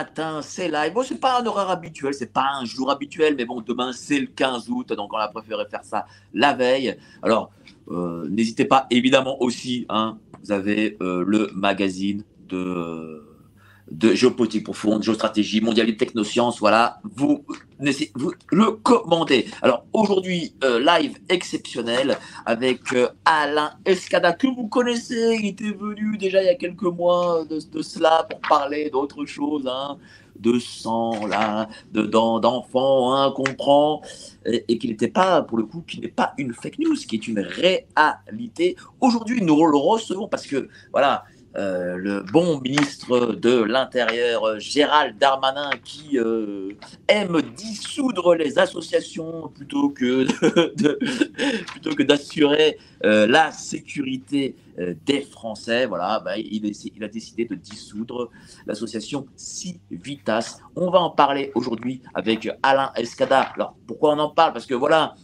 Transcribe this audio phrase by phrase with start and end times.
[0.00, 0.92] Matin c'est live.
[0.94, 4.18] Bon, c'est pas un horaire habituel, c'est pas un jour habituel, mais bon, demain c'est
[4.18, 6.96] le 15 août, donc on a préféré faire ça la veille.
[7.22, 7.50] Alors,
[7.90, 13.22] euh, n'hésitez pas, évidemment aussi, hein, vous avez euh, le magazine de
[13.90, 17.44] de géopolitique profonde, géostratégie, mondialité, technosciences, voilà, vous,
[17.80, 19.46] le commandez.
[19.62, 26.16] Alors aujourd'hui, euh, live exceptionnel avec euh, Alain Escada, que vous connaissez, il était venu
[26.18, 29.98] déjà il y a quelques mois de, cela pour parler d'autre chose, hein,
[30.38, 34.02] de sang, là, d'enfants, hein, qu'on prend,
[34.46, 37.16] et, et qu'il n'était pas, pour le coup, qui n'est pas une fake news, qui
[37.16, 38.76] est une réalité.
[39.00, 41.24] Aujourd'hui, nous le recevons parce que, voilà,
[41.56, 46.76] euh, le bon ministre de l'Intérieur, Gérald Darmanin, qui euh,
[47.08, 50.26] aime dissoudre les associations plutôt que
[51.72, 54.54] plutôt que d'assurer euh, la sécurité
[55.04, 55.86] des Français.
[55.86, 58.30] Voilà, bah, il, il, a décidé de dissoudre
[58.66, 60.60] l'association Civitas.
[60.76, 63.40] On va en parler aujourd'hui avec Alain Escada.
[63.56, 64.52] Alors, pourquoi on en parle?
[64.52, 65.14] Parce que voilà,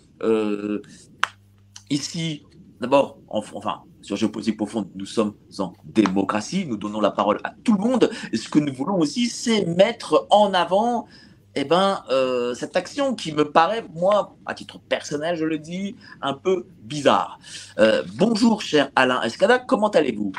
[1.89, 2.45] ici,
[2.81, 7.75] d'abord, enfin, sur Géopolitique Profonde, nous sommes en démocratie, nous donnons la parole à tout
[7.75, 8.09] le monde.
[8.33, 11.09] Ce que nous voulons aussi, c'est mettre en avant
[11.57, 15.97] eh ben, euh, cette action qui me paraît, moi, à titre personnel, je le dis,
[16.23, 17.41] un peu bizarre.
[17.81, 20.31] Euh, bonjour, cher Alain Escada, comment allez-vous?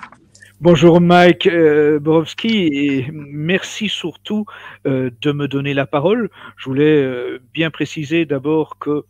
[0.62, 4.46] Bonjour Mike euh, Borowski et merci surtout
[4.86, 6.30] de me donner la parole.
[6.56, 9.04] Je voulais bien préciser d'abord que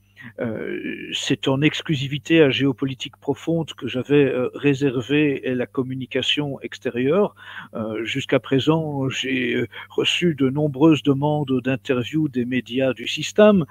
[1.14, 7.36] c'est en exclusivité à géopolitique profonde que j'avais euh, réservé la communication extérieure.
[7.74, 13.66] Euh, jusqu'à présent, j'ai reçu de nombreuses demandes d'interviews des médias du système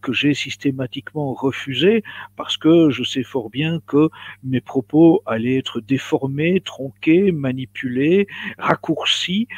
[0.00, 2.02] que j'ai systématiquement refusées
[2.36, 4.08] parce que je sais fort bien que
[4.44, 8.26] mes propos allaient être déformés, tronqués, manipulés,
[8.58, 9.48] raccourcis,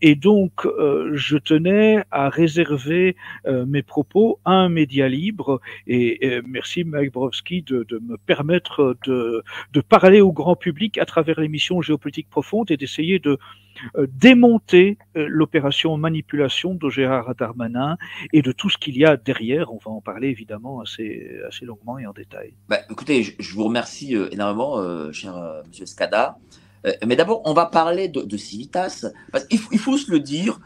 [0.00, 0.66] et donc
[1.12, 3.16] je tenais à réserver
[3.46, 9.42] mes propos à un média libre et, merci Mike Browski de, me permettre de,
[9.88, 13.38] parler au grand public à travers l'émission Géopolitique Profonde et d'essayer de
[13.96, 17.96] euh, démonter euh, l'opération manipulation de Gérard Darmanin
[18.32, 19.72] et de tout ce qu'il y a derrière.
[19.72, 21.30] On va en parler évidemment assez,
[21.62, 22.54] longuement et en détail.
[22.68, 25.34] Bah, écoutez, je, vous remercie euh, énormément, cher
[25.68, 26.38] Monsieur Scada.
[27.06, 29.06] mais d'abord, on va parler de, de Civitas.
[29.32, 30.60] Parce faut, il faut se le dire,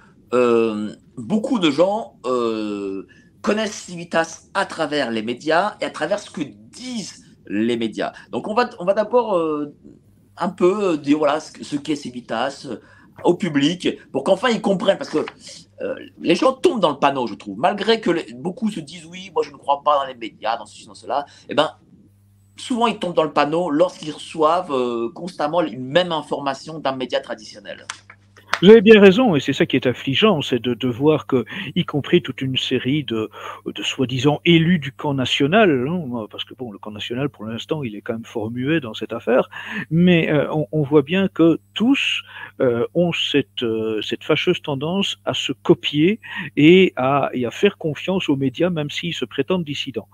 [1.16, 2.16] beaucoup de gens
[3.43, 8.12] connaissent Civitas à travers les médias et à travers ce que disent les médias.
[8.31, 9.75] Donc on va, on va d'abord euh,
[10.37, 12.77] un peu euh, dire voilà ce, qu'est Civitas euh,
[13.25, 15.27] au public pour qu'enfin ils comprennent parce que
[16.19, 17.59] les gens tombent dans le panneau, je trouve.
[17.59, 20.67] Malgré que beaucoup se disent oui, moi je ne crois pas dans les médias, dans
[20.67, 21.71] ceci, dans cela, eh ben
[22.59, 27.87] souvent ils tombent dans le panneau lorsqu'ils reçoivent constamment une même information d'un média traditionnel.
[28.62, 31.47] Vous avez bien raison, et c'est ça qui est affligeant, c'est de, de, voir que,
[31.75, 33.31] y compris toute une série de,
[33.65, 37.82] de soi-disant élus du camp national, hein, parce que bon, le camp national, pour l'instant,
[37.82, 39.48] il est quand même formulé dans cette affaire,
[39.91, 42.22] mais euh, on, on, voit bien que tous
[42.60, 46.21] euh, ont cette, euh, cette fâcheuse tendance à se copier
[46.59, 50.09] et à, et à faire confiance aux médias, même s'ils se prétendent dissidents.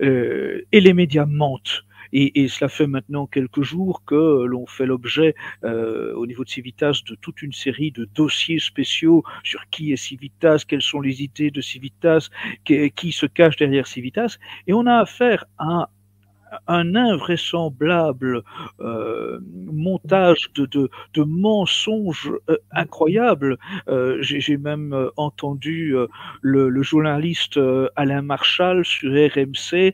[0.00, 1.86] et les médias mentent.
[2.12, 6.48] Et, et, cela fait maintenant quelques jours que l'on fait l'objet euh, au niveau de
[6.48, 11.22] Civitas de toute une série de dossiers spéciaux sur qui est Civitas, quelles sont les
[11.22, 12.28] idées de Civitas,
[12.64, 15.90] qui, qui se cache derrière Civitas, et on a affaire à
[16.66, 18.42] un invraisemblable
[18.80, 23.58] euh, montage de, de, mensonges euh, incroyables.
[23.88, 25.94] Euh, J'ai même entendu
[26.40, 27.58] le, le, journaliste
[27.96, 29.92] Alain Marchal sur RMC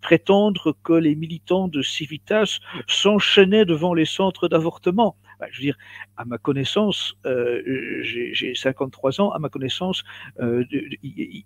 [0.00, 5.16] prétendre que les militants de Civitas s'enchaînaient devant les centres d'avortement.
[5.38, 5.76] Bah, je veux dire,
[6.16, 7.62] à ma connaissance, euh,
[8.02, 10.02] j'ai 53 ans, à ma connaissance,
[10.40, 10.64] euh,
[11.02, 11.44] il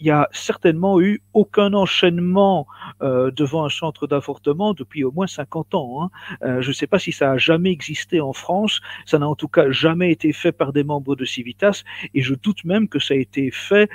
[0.00, 2.66] y a certainement eu aucun enchaînement
[3.02, 6.02] euh, devant un centre d'avortement depuis au moins 50 ans.
[6.02, 6.10] Hein.
[6.42, 9.34] Euh, je ne sais pas si ça a jamais existé en France, ça n'a en
[9.34, 11.82] tout cas jamais été fait par des membres de Civitas,
[12.14, 13.88] et je doute même que ça a été fait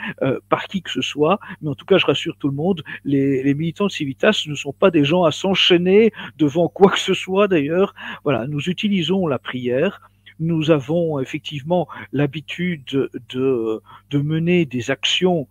[0.50, 3.44] par qui que ce soit, mais en tout cas, je rassure tout le monde, les,
[3.44, 7.14] les militants de Civitas ne sont pas des gens à s'enchaîner devant quoi que ce
[7.14, 7.94] soit d'ailleurs.
[8.24, 10.10] Voilà, nous utilisons la prière,
[10.40, 13.82] nous avons effectivement l'habitude de,
[14.14, 15.48] mener des actions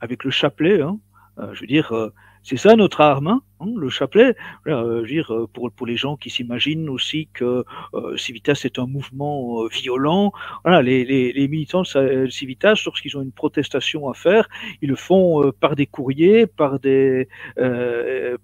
[0.00, 0.80] avec le chapelet.
[0.80, 0.98] Hein.
[1.38, 2.12] Euh, je veux dire, euh,
[2.42, 3.26] c'est ça notre arme.
[3.28, 3.42] Hein.
[3.64, 4.36] Hein, le chapelet.
[4.66, 7.64] Euh, dire, euh, pour, pour les gens qui s'imaginent aussi que
[7.94, 10.32] euh, Civitas est un mouvement euh, violent,
[10.64, 14.48] voilà, les, les, les militants de Civitas, lorsqu'ils ont une protestation à faire,
[14.82, 17.28] ils le font par des courriers, par des,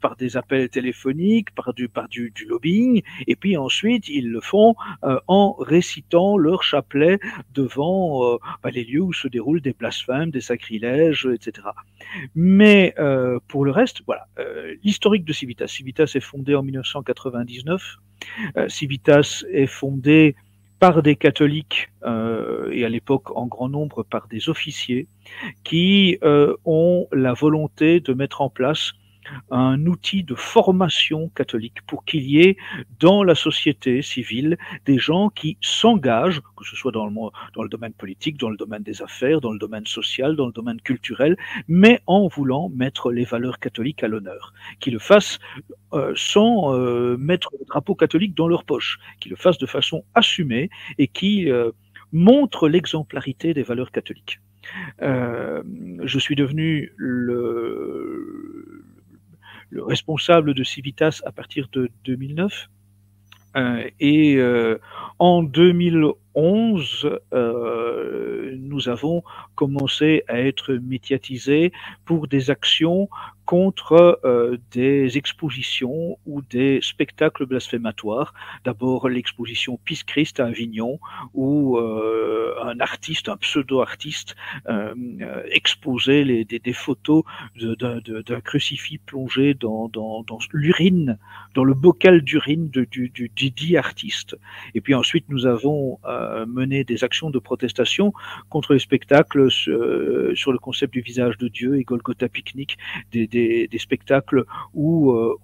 [0.01, 4.41] par des appels téléphoniques, par du, par du, du lobbying, et puis ensuite ils le
[4.41, 7.19] font en récitant leur chapelet
[7.55, 11.69] devant bah, les lieux où se déroulent des blasphèmes, des sacrilèges, etc.
[12.35, 12.95] Mais
[13.49, 14.27] pour le reste, voilà,
[14.83, 15.67] l'histoire Civitas.
[15.67, 17.97] Civitas est fondé en 1999.
[18.57, 20.37] Euh, Civitas est fondé
[20.79, 25.07] par des catholiques euh, et à l'époque en grand nombre par des officiers
[25.63, 28.93] qui euh, ont la volonté de mettre en place
[29.51, 32.57] un outil de formation catholique pour qu'il y ait
[32.99, 34.57] dans la société civile
[34.87, 37.13] des gens qui s'engagent, que ce soit dans le,
[37.55, 40.53] dans le domaine politique, dans le domaine des affaires, dans le domaine social, dans le
[40.53, 41.37] domaine culturel,
[41.69, 45.39] mais en voulant mettre les valeurs catholiques à l'honneur, qui le fassent
[45.93, 50.05] euh, sans euh, mettre le drapeau catholique dans leur poche, qui le fassent de façon
[50.15, 51.71] assumée et qui euh,
[52.13, 54.41] montrent l'exemplarité des valeurs catholiques.
[55.03, 55.63] Euh,
[56.05, 58.85] je suis devenu le,
[59.71, 62.69] le responsable de Civitas à partir de 2009.
[63.57, 64.79] Euh, et euh,
[65.19, 69.25] en 2011, euh, nous avons
[69.57, 71.73] commencé à être médiatisés
[72.05, 73.09] pour des actions
[73.51, 78.33] contre euh, des expositions ou des spectacles blasphématoires.
[78.65, 81.01] D'abord l'exposition Peace Christ à Avignon,
[81.35, 84.37] où euh, un artiste, un pseudo-artiste,
[84.69, 84.95] euh,
[85.51, 87.25] exposait les, des, des, photos
[87.57, 91.19] d'un crucifix plongé dans, dans, dans l'urine,
[91.57, 94.37] dans le bocal d'urine du, du, dit artiste.
[94.77, 95.99] Et puis ensuite, nous avons
[96.47, 98.13] mené des actions de protestation
[98.49, 102.79] contre les spectacles sur le concept du visage de Dieu et Golgotha Picnic,
[103.11, 104.45] des, des des, spectacles
[104.75, 105.37] où euh,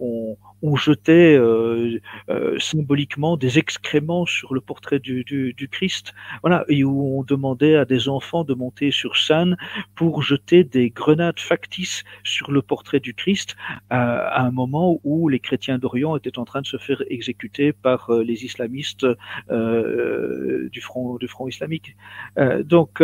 [0.63, 1.99] on, jetait euh,
[2.29, 6.13] euh, symboliquement des excréments sur le portrait du, Christ,
[6.43, 9.57] voilà, et où on demandait à des enfants de monter sur scène
[9.95, 13.57] pour jeter des grenades factices sur le portrait du Christ
[13.91, 18.11] à, un moment où les chrétiens d'Orient étaient en train de se faire exécuter par
[18.13, 19.07] les islamistes
[19.51, 21.97] du front du front islamique.
[22.65, 23.01] donc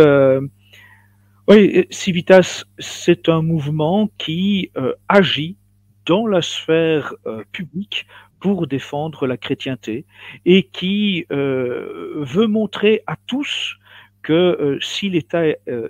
[1.53, 5.59] oui, Civitas, c'est un mouvement qui euh, agit
[6.07, 8.07] dans la sphère euh, publique
[8.41, 10.07] pour défendre la chrétienté
[10.47, 13.77] et qui euh, veut montrer à tous
[14.23, 15.43] que si l'État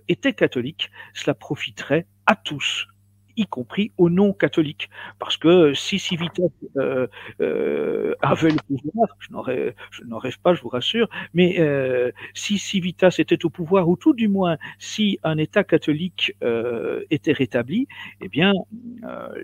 [0.08, 2.88] était catholique, cela profiterait à tous
[3.36, 4.90] y compris aux non-catholiques.
[5.18, 6.42] Parce que si Civitas
[6.76, 7.06] euh,
[7.40, 9.32] euh, avait le pouvoir, je
[10.04, 14.14] n'en rêve pas, je vous rassure, mais euh, si Civitas était au pouvoir, ou tout
[14.14, 16.34] du moins si un État catholique
[17.10, 17.86] était rétabli,
[18.20, 18.52] eh bien,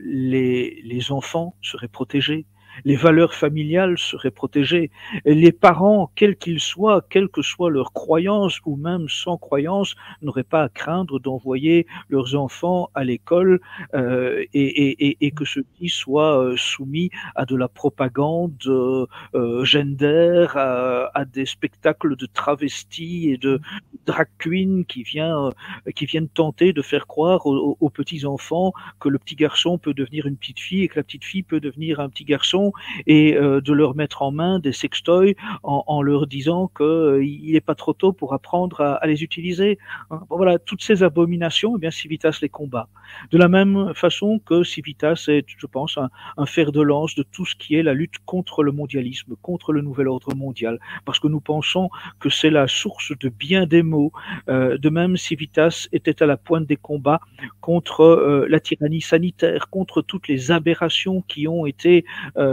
[0.03, 2.47] les, les enfants seraient protégés
[2.85, 4.91] les valeurs familiales seraient protégées.
[5.25, 10.43] les parents, quels qu'ils soient, quelle que soit leur croyance ou même sans croyance, n'auraient
[10.43, 13.61] pas à craindre d'envoyer leurs enfants à l'école
[13.95, 20.47] euh, et, et, et, que ceux-ci soient euh, soumis à de la propagande euh, gender,
[20.55, 23.61] à, à, des spectacles de travestis et de
[24.07, 25.51] drag queen qui, vient,
[25.95, 29.95] qui viennent tenter de faire croire aux, aux petits enfants que le petit garçon peut
[29.95, 32.68] devenir une petite fille et que la petite fille peut devenir un petit garçon
[33.07, 37.61] et euh, de leur mettre en main des sextoys en, leur disant qu'il euh, n'est
[37.61, 39.79] pas trop tôt pour apprendre à, les utiliser.
[40.11, 40.21] Hein.
[40.31, 42.89] voilà, toutes ces abominations, eh bien Civitas les combat.
[43.31, 47.45] De la même façon que Civitas est, je pense, un, fer de lance de tout
[47.45, 51.29] ce qui est la lutte contre le mondialisme, contre le nouvel ordre mondial, parce que
[51.29, 54.13] nous pensons que c'est la source de bien des maux.
[54.49, 57.21] Euh, de même, Civitas était à la pointe des combats
[57.61, 62.05] contre la tyrannie sanitaire, contre toutes les aberrations qui ont été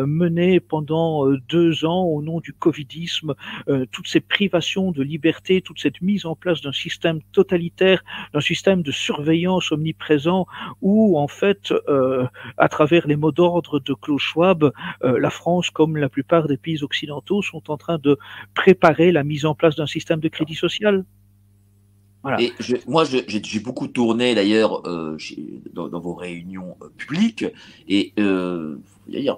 [0.05, 3.33] mené pendant deux ans au nom du Covidisme,
[3.91, 8.81] toutes ces privations de liberté, toute cette mise en place d'un système totalitaire, d'un système
[8.81, 10.45] de surveillance omniprésent,
[10.81, 11.73] où en fait,
[12.57, 14.71] à travers les mots d'ordre de Klaus Schwab,
[15.01, 18.17] la France, comme la plupart des pays occidentaux, sont en train de
[18.53, 21.05] préparer la mise en place d'un système de crédit social.
[22.39, 22.53] Et
[22.87, 25.17] moi, j'ai beaucoup tourné d'ailleurs euh,
[25.73, 27.45] dans, vos réunions euh, publiques.
[27.87, 28.77] Et euh,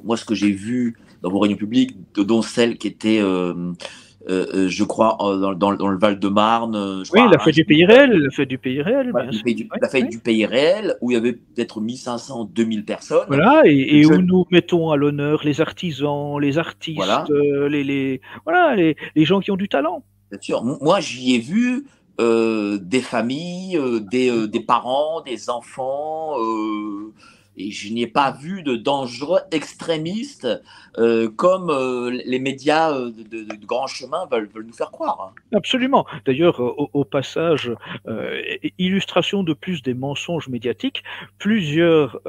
[0.03, 5.17] moi, ce que j'ai vu dans vos réunions publiques, dont celle qui était, je crois,
[5.57, 7.03] dans, le Val-de-Marne.
[7.13, 9.11] Oui, la fête du pays réel, la fête du pays réel.
[9.81, 13.25] la fête du pays réel, où il y avait peut-être 1500, 2000 personnes.
[13.27, 17.01] Voilà, et, où nous mettons à l'honneur les artisans, les artistes,
[17.69, 20.03] les, les, voilà, les, les gens qui ont du talent.
[20.31, 20.63] Bien sûr.
[20.63, 21.81] Moi, j'y ai vu euh,
[22.19, 26.35] des familles, euh, euh, des, parents, des enfants,
[27.57, 30.47] et je n'ai pas vu de dangereux extrémistes
[30.97, 35.33] euh, comme euh, les médias euh, de, grand chemin veulent, veulent, nous faire croire.
[35.53, 36.05] Absolument.
[36.25, 37.71] D'ailleurs, au, passage,
[38.77, 41.03] illustration de plus des mensonges médiatiques,
[41.37, 42.19] plusieurs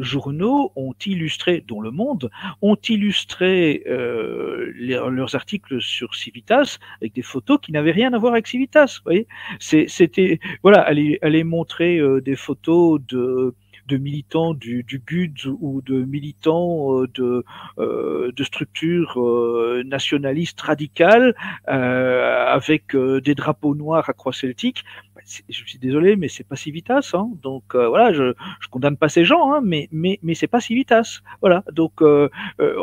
[0.00, 7.58] journaux ont illustré, dont Le Monde, ont illustré leurs articles sur Civitas avec des photos
[7.60, 9.00] qui n'avaient rien à voir avec Civitas.
[9.04, 9.26] Vous voyez,
[9.58, 13.54] c'était voilà, aller, aller montrer des photos de
[13.86, 17.44] de militants du, du GUD ou de militants euh, de,
[17.78, 21.34] euh, de structures euh, nationalistes radicales
[21.66, 24.84] avec des drapeaux noirs à croix celtique.
[25.14, 27.10] Bah, je suis désolé, mais c'est pas Civitas.
[27.14, 27.30] Hein.
[27.42, 31.20] Donc voilà, je, je condamne pas ces gens, hein, mais mais mais c'est pas Civitas.
[31.40, 31.64] Voilà.
[31.72, 32.02] Donc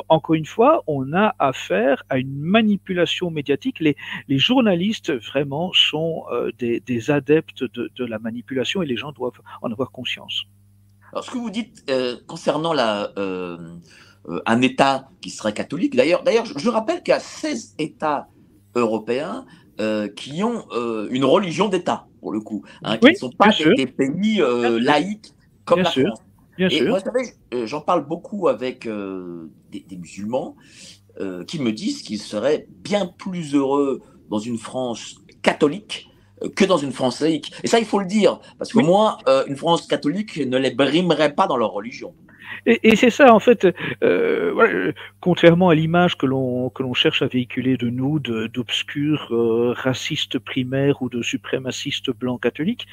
[0.10, 3.80] encore une fois, on a affaire à une manipulation médiatique.
[3.80, 3.96] Les
[4.28, 6.26] les journalistes vraiment sont
[6.58, 10.46] des, des adeptes de, de la manipulation et les gens doivent en avoir conscience.
[11.12, 13.58] Alors, ce que vous dites euh, concernant la, euh,
[14.28, 18.28] euh, un État qui serait catholique, d'ailleurs, d'ailleurs, je, rappelle qu'il y a 16 États
[18.76, 19.46] européens
[20.18, 20.66] qui ont
[21.10, 24.42] une religion d'État, pour le coup, hein, qui ne sont pas des, pays
[24.82, 26.20] laïques comme la France.
[26.58, 26.90] Bien Et sûr.
[26.90, 27.00] moi,
[27.64, 30.58] j'en parle beaucoup avec des, des, musulmans
[31.48, 36.09] qui me disent qu'ils seraient bien plus heureux dans une France catholique
[36.56, 37.52] que dans une France laïque.
[37.64, 40.72] Et ça, il faut le dire, parce que moi, euh, une France catholique ne les
[40.72, 42.14] brimerait pas dans leur religion.
[42.66, 43.68] Et, c'est ça, en fait,
[44.04, 44.92] euh,
[45.22, 50.40] contrairement à l'image que l'on que l'on cherche à véhiculer de nous, d'obscurs euh, racistes
[50.40, 52.88] primaires ou de suprémacistes blancs catholiques,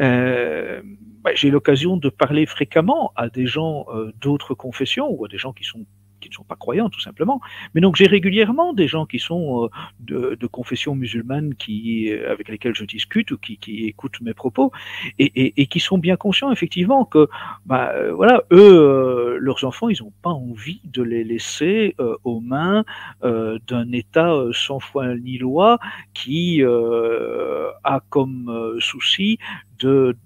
[0.00, 0.80] euh,
[1.22, 3.86] bah, j'ai l'occasion de parler fréquemment à des gens
[4.20, 5.84] d'autres confessions ou à des gens qui sont
[6.30, 7.40] ne sont pas croyants tout simplement.
[7.74, 9.68] Mais donc j'ai régulièrement des gens qui sont
[10.10, 14.72] euh, de, confession musulmane qui, euh, avec lesquels je discute ou qui, écoutent mes propos
[15.18, 17.28] et, qui sont bien conscients effectivement que
[17.66, 21.94] bah, euh, voilà eux leurs enfants ils n'ont pas envie de les laisser
[22.24, 22.84] aux mains
[23.22, 25.78] d'un État sans foi ni loi
[26.14, 29.38] qui a comme souci
[29.78, 30.16] de,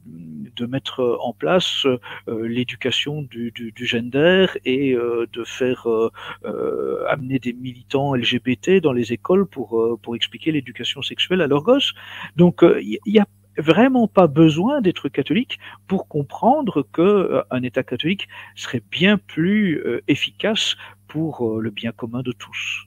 [0.69, 7.41] mettre en place euh, l'éducation du, du, du, gender et euh, de faire euh, amener
[7.41, 11.93] des militants LGBT dans les écoles pour, pour expliquer l'éducation sexuelle à leurs gosses.
[12.37, 13.27] Donc il y, a
[13.59, 20.77] vraiment pas besoin d'être catholique pour comprendre que un État catholique serait bien plus efficace
[21.07, 22.87] pour le bien commun de tous.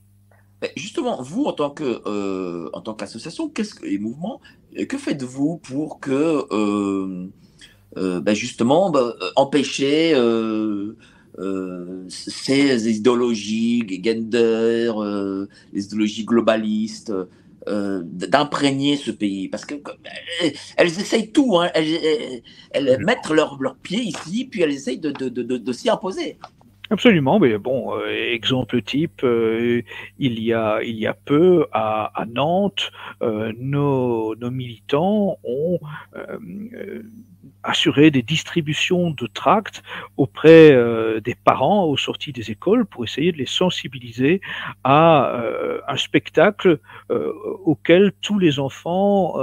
[0.75, 2.01] Justement, vous, en tant que
[2.73, 7.27] en qu'association, qu'est-ce que les mouvements, euh, que faites-vous pour que euh,
[7.97, 10.13] euh ben justement ben, empêcher
[12.09, 14.91] ces idéologies, les gender,
[15.73, 17.13] les idéologies globalistes,
[17.67, 19.47] d'imprégner ce pays?
[19.47, 19.75] Parce que
[20.77, 22.41] elles essayent tout, hein, elles,
[22.71, 26.37] elles, mettent leurs leur pieds ici, puis elles essayent de, de, de, de s'y imposer.
[26.91, 29.81] Absolument, mais bon, euh, exemple type, euh,
[30.19, 32.91] il y a il y a peu à, à Nantes,
[33.23, 35.79] euh, nos, nos militants ont
[37.63, 39.83] assurer des distributions de tracts
[40.17, 44.41] auprès euh, des parents aux sorties des écoles pour essayer de les sensibiliser
[44.83, 46.79] à euh, un spectacle
[47.11, 47.31] euh,
[47.63, 49.35] auquel tous les enfants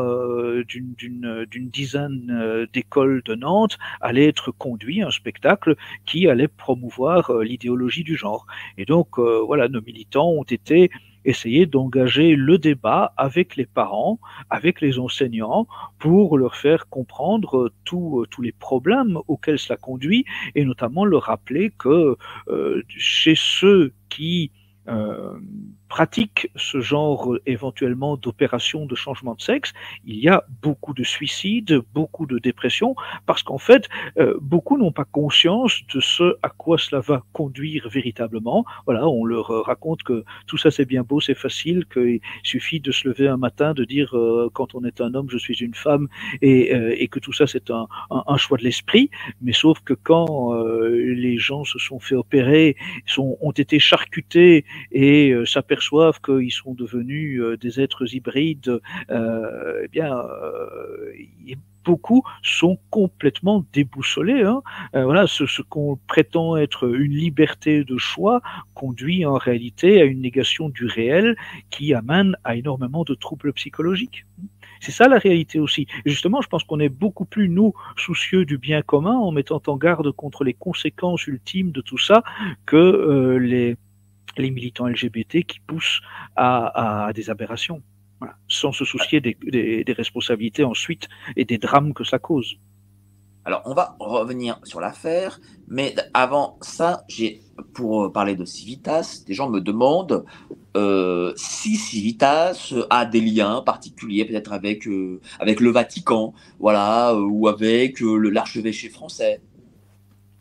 [0.69, 8.17] d'une dizaine d'écoles de Nantes allaient être conduits, un spectacle qui allait promouvoir l'idéologie du
[8.17, 8.47] genre.
[8.79, 10.91] Et donc voilà, nos militants ont été
[11.25, 14.19] essayer d'engager le débat avec les parents,
[14.51, 15.67] avec les enseignants,
[15.99, 20.25] pour leur faire comprendre tous les problèmes auxquels cela conduit,
[20.55, 22.17] et notamment leur rappeler que
[22.49, 24.51] euh, chez ceux qui
[24.89, 25.39] euh,
[25.93, 29.75] pratique ce genre éventuellement d'opération de changement de sexe,
[30.07, 32.95] il y a beaucoup de suicides, beaucoup de dépressions,
[33.27, 37.91] parce qu'en fait, euh, beaucoup n'ont pas conscience de ce à quoi cela va conduire
[37.91, 38.65] véritablement.
[38.87, 42.91] Voilà, on leur raconte que tout ça c'est bien beau, c'est facile, qu'il suffit de
[42.91, 45.75] se lever un matin, de dire euh, quand on est un homme, je suis une
[45.75, 46.09] femme,
[46.41, 49.11] et, euh, et que tout ça c'est un, un, un, choix de l'esprit.
[49.43, 50.55] Mais sauf que quand
[51.29, 55.82] les gens se sont fait opérer, sont, ont été charcutés et s'aperçoivent
[56.23, 60.15] qu'ils sont devenus des êtres hybrides, eh bien,
[61.85, 64.43] beaucoup sont complètement déboussolés.
[64.43, 64.63] Hein.
[64.95, 68.41] Euh, voilà, ce, qu'on prétend être une liberté de choix
[68.75, 71.37] conduit en réalité à une négation du réel
[71.71, 74.25] qui amène à énormément de troubles psychologiques.
[74.81, 75.87] C'est ça la réalité aussi.
[76.05, 79.77] Justement, je pense qu'on est beaucoup plus, nous, soucieux du bien commun en mettant en
[79.77, 82.25] garde contre les conséquences ultimes de tout ça
[82.67, 83.77] que euh, les,
[84.37, 86.01] les militants LGBT qui poussent
[86.37, 87.83] à, des aberrations
[88.49, 92.57] sans se soucier des, responsabilités ensuite et des drames que ça cause.
[93.45, 97.41] Alors, on va revenir sur l'affaire, mais avant ça, j'ai
[97.75, 100.25] pour parler de Civitas, des gens me demandent
[100.77, 107.27] euh, si Civitas a des liens particuliers, peut-être avec euh, avec le Vatican, voilà, euh,
[107.29, 109.41] ou avec euh, l'archevêché français.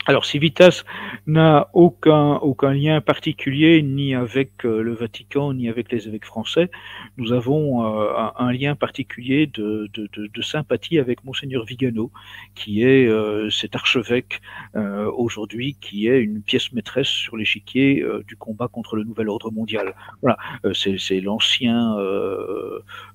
[0.07, 0.83] Alors, Civitas
[1.27, 6.71] n'a aucun, aucun lien particulier ni avec euh, le Vatican ni avec les évêques français.
[7.17, 12.11] Nous avons euh, un, lien particulier de, de, de, de, sympathie avec Monseigneur Vigano,
[12.55, 14.41] qui est euh, cet archevêque
[14.75, 19.29] euh, aujourd'hui, qui est une pièce maîtresse sur l'échiquier euh, du combat contre le nouvel
[19.29, 19.93] ordre mondial.
[20.23, 20.37] Voilà,
[20.73, 21.95] c'est l'ancien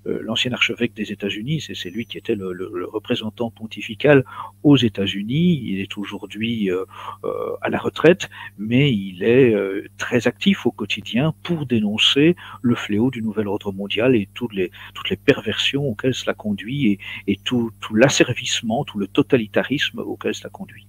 [0.04, 4.24] l'ancien archevêque des États-Unis, c'est lui qui était le, le, le représentant pontifical
[4.62, 5.60] aux États-Unis.
[5.64, 6.70] Il est aujourd'hui
[7.62, 8.28] à la retraite,
[8.58, 13.72] mais il est euh, très actif au quotidien pour dénoncer le fléau du nouvel ordre
[13.72, 18.84] mondial et toutes les, toutes les perversions auxquelles cela conduit et, et tout, tout l'asservissement,
[18.84, 20.86] tout le totalitarisme auquel cela conduit.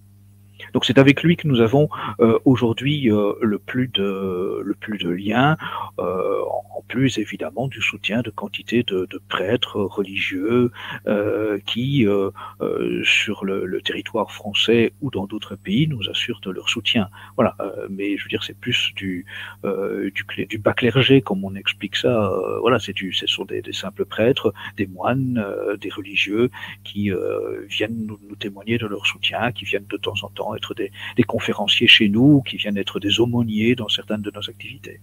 [0.77, 4.99] Donc c'est avec lui que nous avons euh, aujourd'hui euh, le plus de le plus
[4.99, 5.57] de liens,
[5.97, 6.43] euh,
[6.75, 10.71] en plus évidemment du soutien de quantité de, de prêtres religieux
[11.07, 12.29] euh, qui euh,
[12.61, 17.09] euh, sur le, le, territoire français ou dans d'autres pays nous assurent de leur soutien.
[17.35, 17.55] Voilà,
[17.89, 19.25] mais je veux dire c'est plus du
[19.63, 22.31] du, du bas clergé comme on explique ça.
[22.61, 25.43] voilà, c'est du ce sont des, des, simples prêtres, des moines,
[25.81, 26.51] des religieux
[26.83, 27.11] qui
[27.67, 30.91] viennent nous, nous témoigner de leur soutien, qui viennent de temps en temps être des,
[31.23, 34.99] conférenciers chez nous, qui viennent être des aumôniers dans certaines de nos activités.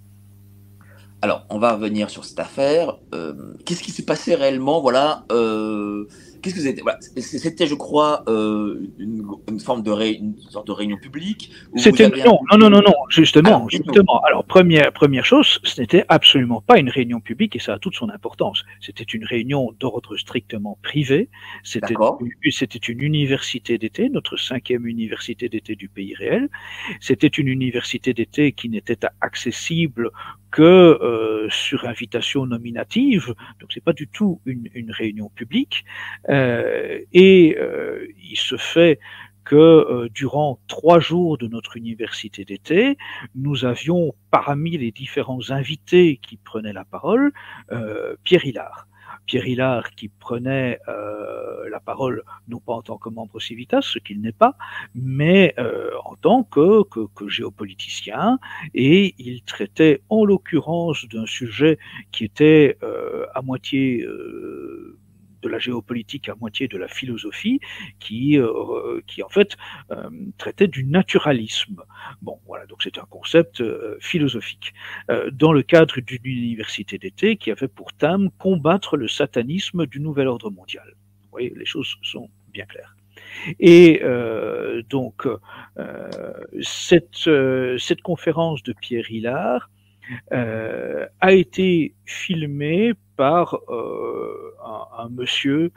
[1.22, 2.98] Alors, on va revenir sur cette affaire.
[3.14, 4.82] Euh, Qu'est-ce qui s'est passé réellement?
[4.82, 5.24] Voilà.
[5.32, 6.06] Euh,
[6.44, 6.82] Qu'est-ce que c'était?
[6.82, 11.50] Voilà, C'était, je crois, euh, une, une, forme de ré, une sorte de réunion publique.
[11.76, 14.20] C'était non, non, non, non, non, justement, ah, justement.
[14.28, 17.94] Alors première première chose, ce n'était absolument pas une réunion publique et ça a toute
[17.94, 18.62] son importance.
[18.82, 21.30] C'était une réunion d'ordre strictement privé.
[21.62, 21.94] C'était
[22.50, 26.50] c'était une université d'été, notre cinquième université d'été du pays réel.
[27.00, 30.10] C'était une université d'été qui n'était accessible
[30.54, 35.84] que euh, sur invitation nominative, donc c'est pas du tout une, une réunion publique.
[36.28, 36.33] Euh,
[37.12, 38.98] et euh, il se fait
[39.44, 42.96] que euh, durant trois jours de notre université d'été,
[43.34, 47.32] nous avions parmi les différents invités qui prenaient la parole
[47.72, 48.88] euh, Pierre Hillard.
[49.26, 53.98] Pierre Hillard qui prenait euh, la parole non pas en tant que membre Civitas, ce
[53.98, 54.56] qu'il n'est pas,
[54.94, 58.38] mais euh, en tant que, que, que, géopoliticien,
[58.74, 61.78] et il traitait en l'occurrence d'un sujet
[62.12, 64.04] qui était euh, à moitié
[65.44, 67.60] de la géopolitique à moitié de la philosophie,
[68.00, 69.56] qui, euh, qui en fait
[69.90, 71.82] euh, traitait du naturalisme.
[72.22, 74.72] Bon, voilà, donc c'est un concept euh, philosophique.
[75.32, 80.26] dans le cadre d'une université d'été qui avait pour thème combattre le satanisme du nouvel
[80.28, 80.88] ordre mondial.
[81.24, 82.96] Vous voyez, les choses sont bien claires.
[83.60, 84.02] Et
[84.88, 85.26] donc,
[86.62, 87.28] cette,
[87.86, 89.70] cette conférence de Pierre Hillard
[90.30, 95.72] a été filmée par un, un, monsieur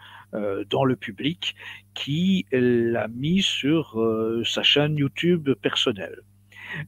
[0.69, 1.55] dans le public
[1.93, 3.97] qui l'a mis sur
[4.43, 6.21] sa chaîne YouTube personnelle.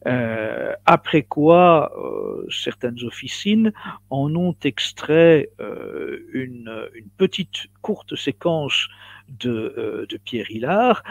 [0.07, 3.71] Euh, après quoi, euh, certaines officines
[4.09, 8.87] en ont extrait euh, une, une, petite courte séquence
[9.27, 11.03] de, de Pierre Hillard,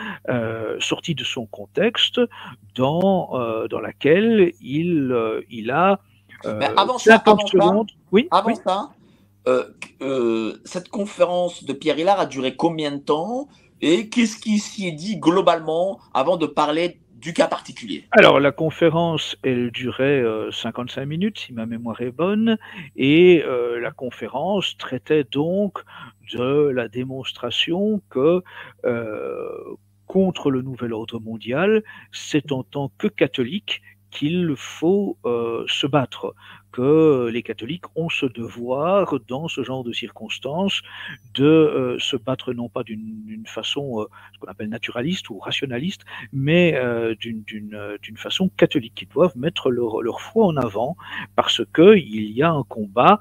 [0.81, 2.21] sortie de son contexte,
[2.75, 5.15] dans, dans laquelle il,
[5.49, 6.01] il a
[6.45, 7.91] Mais avant ça, avant secondes.
[7.91, 8.57] Ça, oui, avant oui.
[8.65, 8.91] ça
[10.65, 13.49] cette conférence de Pierre Hillard a duré combien de temps
[13.81, 18.05] et qu'est-ce qui s'y est dit globalement avant de parler du cas particulier?
[18.13, 20.23] Alors, la conférence, elle durait
[20.53, 22.59] 55 minutes, si ma mémoire est bonne,
[22.95, 23.43] et
[23.81, 25.79] la conférence traitait donc
[26.35, 28.43] de la démonstration que
[30.07, 36.35] contre le nouvel ordre mondial, c'est en tant que catholique qu'il faut euh, se battre,
[36.71, 40.83] que les catholiques ont ce devoir, dans ce genre de circonstances,
[41.35, 46.03] de euh, se battre non pas d'une façon, euh, ce qu'on appelle naturaliste ou rationaliste,
[46.33, 46.79] mais
[47.19, 49.01] d'une façon catholique.
[49.03, 50.97] Ils doivent mettre leur, leur foi en avant
[51.37, 53.19] parce qu'il y a un combat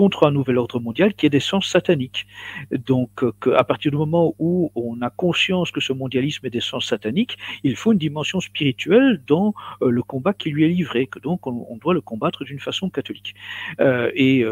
[0.00, 2.26] contre un nouvel ordre mondial qui est d'essence satanique.
[2.70, 6.86] Donc, euh, à partir du moment où on a conscience que ce mondialisme est d'essence
[6.86, 11.18] satanique, il faut une dimension spirituelle dans euh, le combat qui lui est livré, que
[11.18, 13.34] donc on, doit le combattre d'une façon catholique.
[13.78, 14.42] Euh, et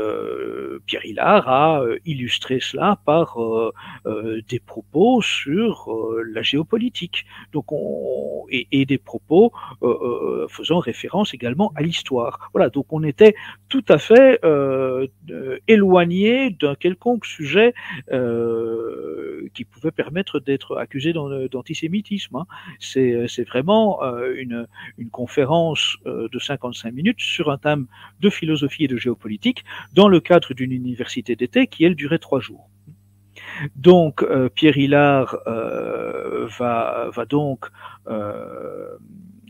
[0.85, 3.39] Pierre Hillard a illustré cela par
[4.51, 5.89] des propos sur
[6.35, 9.53] la géopolitique, donc on, et, des propos
[10.51, 12.51] faisant référence également à l'histoire.
[12.53, 13.35] Voilà, donc on était
[13.71, 14.41] tout à fait
[15.66, 17.74] éloigné d'un quelconque sujet
[18.12, 22.37] euh, qui pouvait permettre d'être accusé d'antisémitisme.
[22.37, 22.46] Hein.
[22.81, 24.66] C'est vraiment euh, une,
[25.11, 27.87] conférence de 55 minutes sur un thème
[28.20, 32.40] de philosophie et de géopolitique dans le cadre d'une université d'été qui, elle, durait trois
[32.40, 32.68] jours.
[33.74, 34.24] Donc,
[34.55, 37.66] Pierre Hillard va, donc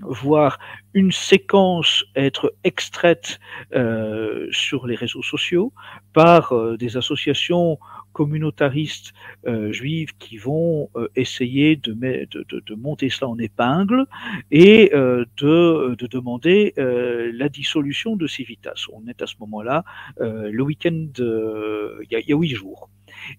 [0.02, 0.58] voir
[0.94, 3.38] une séquence être extraite
[3.74, 5.72] euh, sur les réseaux sociaux
[6.12, 7.78] par euh, des associations
[8.12, 9.12] communautaristes
[9.46, 14.06] euh, juives qui vont essayer de, de, de, monter cela en épingle
[14.50, 18.86] et de, de, demander la dissolution de Civitas.
[18.92, 19.84] On est à ce moment-là
[20.18, 22.90] le week-end, il y, y, a huit jours.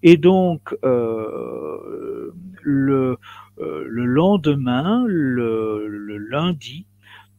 [0.02, 0.74] Et donc,
[2.62, 3.18] le
[3.60, 6.86] le lendemain, le, lundi,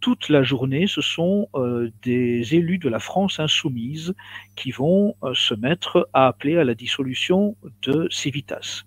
[0.02, 4.14] toute la journée, ce sont euh, des élus de la France insoumise
[4.56, 8.84] qui vont euh, se mettre à appeler à la dissolution de Civitas.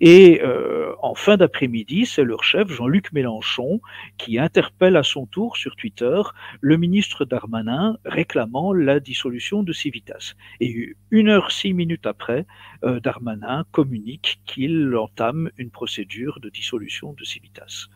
[0.00, 3.80] Et euh, en fin d'après-midi, c'est leur chef, Jean-Luc Mélenchon,
[4.18, 6.20] qui interpelle à son tour sur Twitter
[6.60, 10.34] le ministre Darmanin réclamant la dissolution de Civitas.
[10.60, 12.46] Et une heure six minutes après,
[12.84, 17.86] euh, Darmanin communique qu'il entame une procédure de dissolution de Civitas.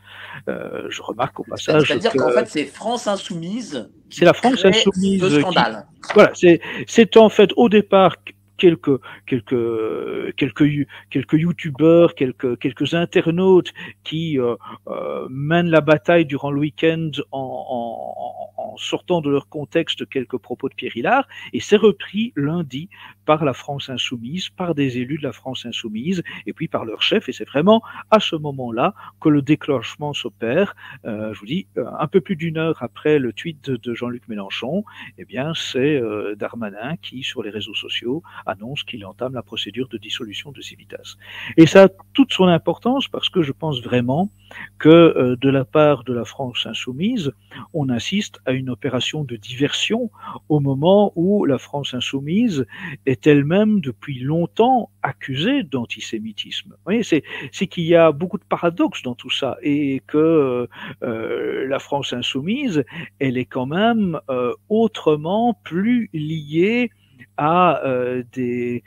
[0.49, 1.88] Euh, je remarque au passage.
[1.88, 3.90] C'est-à-dire qu'en fait, c'est France Insoumise.
[4.09, 5.40] C'est la France Insoumise.
[5.40, 5.87] scandale.
[6.14, 8.16] voilà, c'est en fait au départ
[8.61, 13.73] quelques quelques quelques quelques youtubeurs, quelques quelques internautes
[14.05, 14.55] qui euh,
[14.87, 20.38] euh, mènent la bataille durant le week-end en, en, en, sortant de leur contexte quelques
[20.38, 22.88] propos de Pierre Hillard, et c'est repris lundi
[23.25, 27.03] par la France insoumise, par des élus de la France insoumise, et puis par leur
[27.03, 30.77] chef, et c'est vraiment à ce moment-là que le déclenchement s'opère.
[31.05, 34.85] Euh, je vous dis, un peu plus d'une heure après le tweet de, Jean-Luc Mélenchon,
[35.18, 36.01] eh bien c'est
[36.37, 41.17] Darmanin qui, sur les réseaux sociaux, annonce qu'il entame la procédure de dissolution de Civitas.
[41.57, 44.31] Et ça a toute son importance parce que je pense vraiment
[44.79, 47.33] que euh, de la part de la France insoumise,
[47.73, 50.11] on assiste à une opération de diversion
[50.49, 52.67] au moment où la France insoumise
[53.07, 56.71] est elle-même depuis longtemps accusée d'antisémitisme.
[56.71, 57.23] Vous voyez, c'est,
[57.67, 60.69] qu'il y a beaucoup de paradoxes dans tout ça et que
[61.03, 62.85] euh, la France insoumise,
[63.19, 66.91] elle est quand même euh, autrement plus liée
[67.40, 68.85] à euh, des,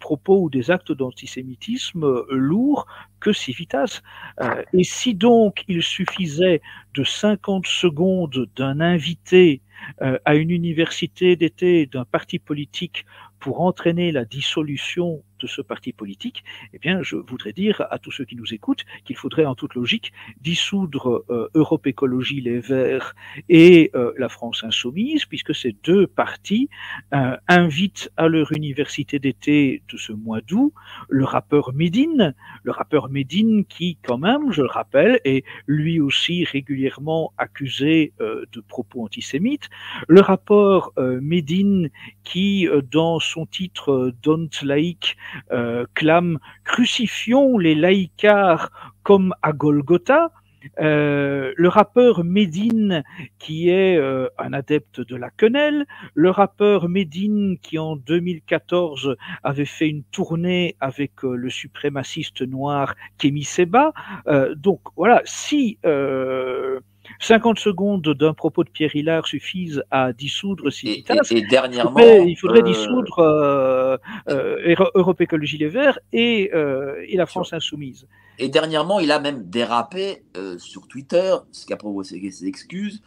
[0.00, 2.86] propos ou des actes d'antisémitisme euh, lourds
[3.20, 4.02] que Civitas.
[4.40, 6.60] Euh, et si donc il suffisait
[6.94, 9.62] de 50 secondes d'un invité
[10.00, 13.06] à une université d'été d'un parti politique
[13.38, 18.10] pour entraîner la dissolution de ce parti politique, eh bien, je voudrais dire à tous
[18.10, 23.14] ceux qui nous écoutent qu'il faudrait en toute logique dissoudre euh, Europe Écologie Les Verts
[23.48, 26.68] et euh, la France Insoumise, puisque ces deux partis
[27.14, 30.72] euh, invitent à leur université d'été de ce mois d'août
[31.08, 36.44] le rappeur Médine, le rappeur Médine qui, quand même, je le rappelle, est lui aussi
[36.44, 39.68] régulièrement accusé de propos antisémites,
[40.08, 41.90] le rapport Médine
[42.24, 45.16] qui, dans son titre Don't Like,
[45.52, 48.70] euh, clame crucifions les laïcars
[49.02, 50.30] comme à Golgotha.
[50.80, 53.04] Euh, le rappeur Médine,
[53.38, 59.64] qui est euh, un adepte de la quenelle, le rappeur Médine, qui en 2014 avait
[59.64, 63.92] fait une tournée avec le suprémaciste noir Kémy Seba.
[64.56, 65.78] donc voilà, si
[67.20, 71.14] 50 secondes d'un propos de Pierre Hillard suffisent à dissoudre Civitas.
[71.30, 73.96] Et, et, et dernièrement, il faudrait, il faudrait euh, dissoudre euh,
[74.28, 76.50] euh, Euro- Europe Écologie Les Verts et,
[77.08, 78.06] et la France Insoumise.
[78.38, 80.22] Et dernièrement, il a même dérapé
[80.58, 83.02] sur Twitter, ce qui a provoqué ses excuses,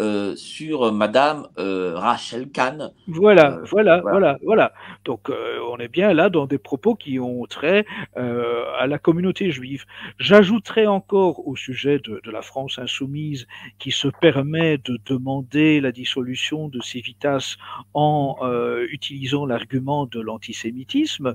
[0.00, 2.90] euh, sur Madame euh, Rachel Kahn.
[3.06, 4.10] Voilà, Euh, voilà, voilà.
[4.10, 4.72] voilà, voilà.
[5.04, 7.84] Donc euh, on est bien là dans des propos qui ont trait
[8.16, 9.84] euh, à la communauté juive.
[10.18, 13.46] J'ajouterai encore au sujet de, de la France insoumise
[13.78, 17.56] qui se permet de demander la dissolution de Civitas
[17.94, 21.34] en euh, utilisant l'argument de l'antisémitisme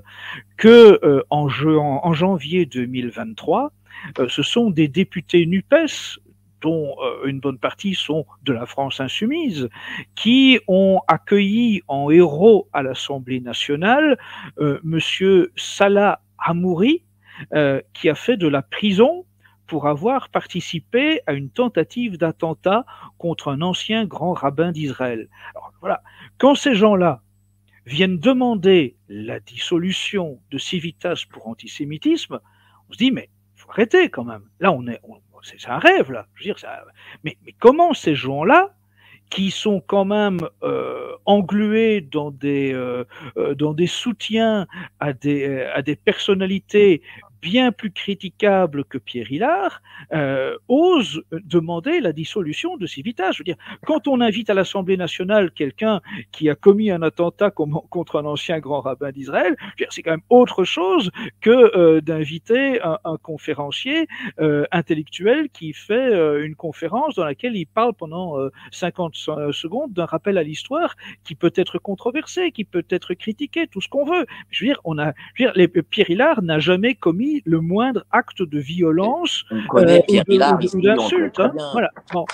[0.56, 3.72] que euh, en, je- en- en janvier 2023,
[4.18, 6.18] euh, ce sont des députés NUPES
[6.66, 9.68] dont euh, une bonne partie sont de la France insoumise,
[10.16, 14.18] qui ont accueilli en héros à l'Assemblée nationale
[14.58, 17.04] euh, Monsieur Salah Hamouri,
[17.54, 19.26] euh, qui a fait de la prison
[19.68, 22.84] pour avoir participé à une tentative d'attentat
[23.16, 25.28] contre un ancien grand rabbin d'Israël.
[25.54, 26.02] Alors voilà,
[26.38, 27.22] quand ces gens-là
[27.84, 32.40] viennent demander la dissolution de Civitas pour antisémitisme,
[32.88, 34.42] on se dit mais faut arrêter quand même.
[34.58, 35.00] Là on est,
[35.42, 36.26] c'est un rêve là.
[36.34, 36.68] Je veux dire,
[37.24, 38.74] mais, mais comment ces gens-là
[39.30, 43.04] qui sont quand même euh, englués dans des euh,
[43.36, 44.66] euh, dans des soutiens
[45.00, 47.02] à des à des personnalités
[47.42, 53.32] bien plus critiquables que Pierre Hillard, euh, osent demander la dissolution de Civitas.
[53.32, 56.00] Je veux dire, quand on invite à l'Assemblée nationale quelqu'un
[56.32, 59.56] qui a commis un attentat contre un ancien grand rabbin d'Israël,
[59.90, 64.06] c'est quand même autre chose que euh, d'inviter un, conférencier
[64.40, 69.52] euh, intellectuel qui fait euh, une conférence dans laquelle il parle pendant euh, 50 se-
[69.52, 73.88] secondes d'un rappel à l'histoire qui peut être controversé, qui peut être critiqué, tout ce
[73.88, 74.26] qu'on veut.
[74.50, 78.04] Je veux dire, on a, je veux dire, Pierre Hillard n'a jamais commis le moindre
[78.10, 81.40] acte de violence euh, ou d'insulte.
[81.40, 81.52] hein.
[81.72, 81.90] Voilà.
[82.12, 82.24] Bon.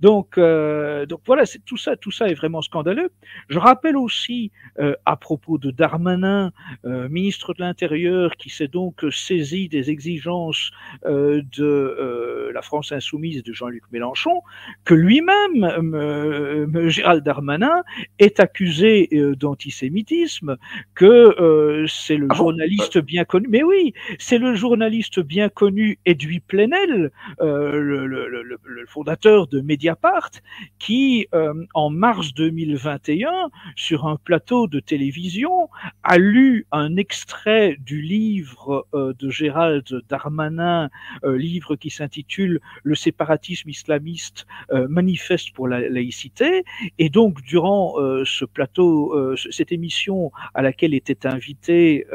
[0.00, 3.10] Donc, euh, donc voilà, c'est tout ça, tout ça est vraiment scandaleux.
[3.48, 6.52] Je rappelle aussi euh, à propos de Darmanin,
[6.84, 10.70] euh, ministre de l'Intérieur, qui s'est donc saisi des exigences
[11.04, 14.42] de la France insoumise et de Jean-Luc Mélenchon,
[14.84, 17.82] que lui-même, Gérald Darmanin,
[18.18, 20.56] est accusé d'antisémitisme,
[20.94, 23.46] que c'est le Ah journaliste bien connu.
[23.48, 30.30] Mais oui, c'est le journaliste bien connu Edoui Plenel, euh, le, fondateur de Mediapart,
[30.78, 35.68] qui, euh, en mars 2021, sur un plateau de télévision,
[36.02, 40.88] a lu un extrait du livre euh, de Gérald Darmanin,
[41.24, 44.46] livre qui s'intitule Le séparatisme islamiste,
[44.88, 46.64] manifeste pour la laïcité.
[46.98, 52.06] Et donc, durant ce plateau, ce- cette émission à laquelle était invité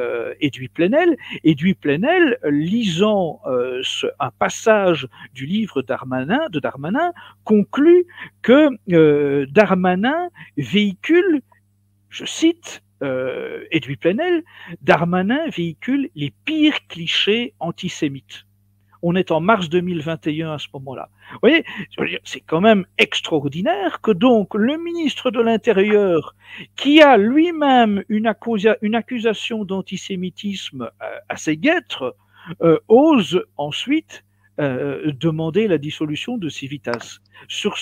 [0.41, 3.81] Edoui Plenel, Edoui Plenel, lisant euh,
[4.19, 8.05] un passage du livre Darmanin, de Darmanin, conclut
[8.41, 11.41] que euh, Darmanin véhicule,
[12.09, 13.63] je cite, euh,
[13.99, 14.43] Plenel,
[14.81, 18.45] Darmanin véhicule les pires clichés antisémites.
[19.01, 21.09] On est en mars 2021 à ce moment-là.
[21.33, 21.63] Vous voyez,
[22.23, 26.35] c'est quand même extraordinaire que donc le ministre de l'Intérieur,
[26.75, 32.15] qui a lui-même une, accusa- une accusation d'antisémitisme euh, assez guêtre,
[32.61, 34.23] euh, ose ensuite
[34.59, 37.75] euh, demander la dissolution de Civitas sur,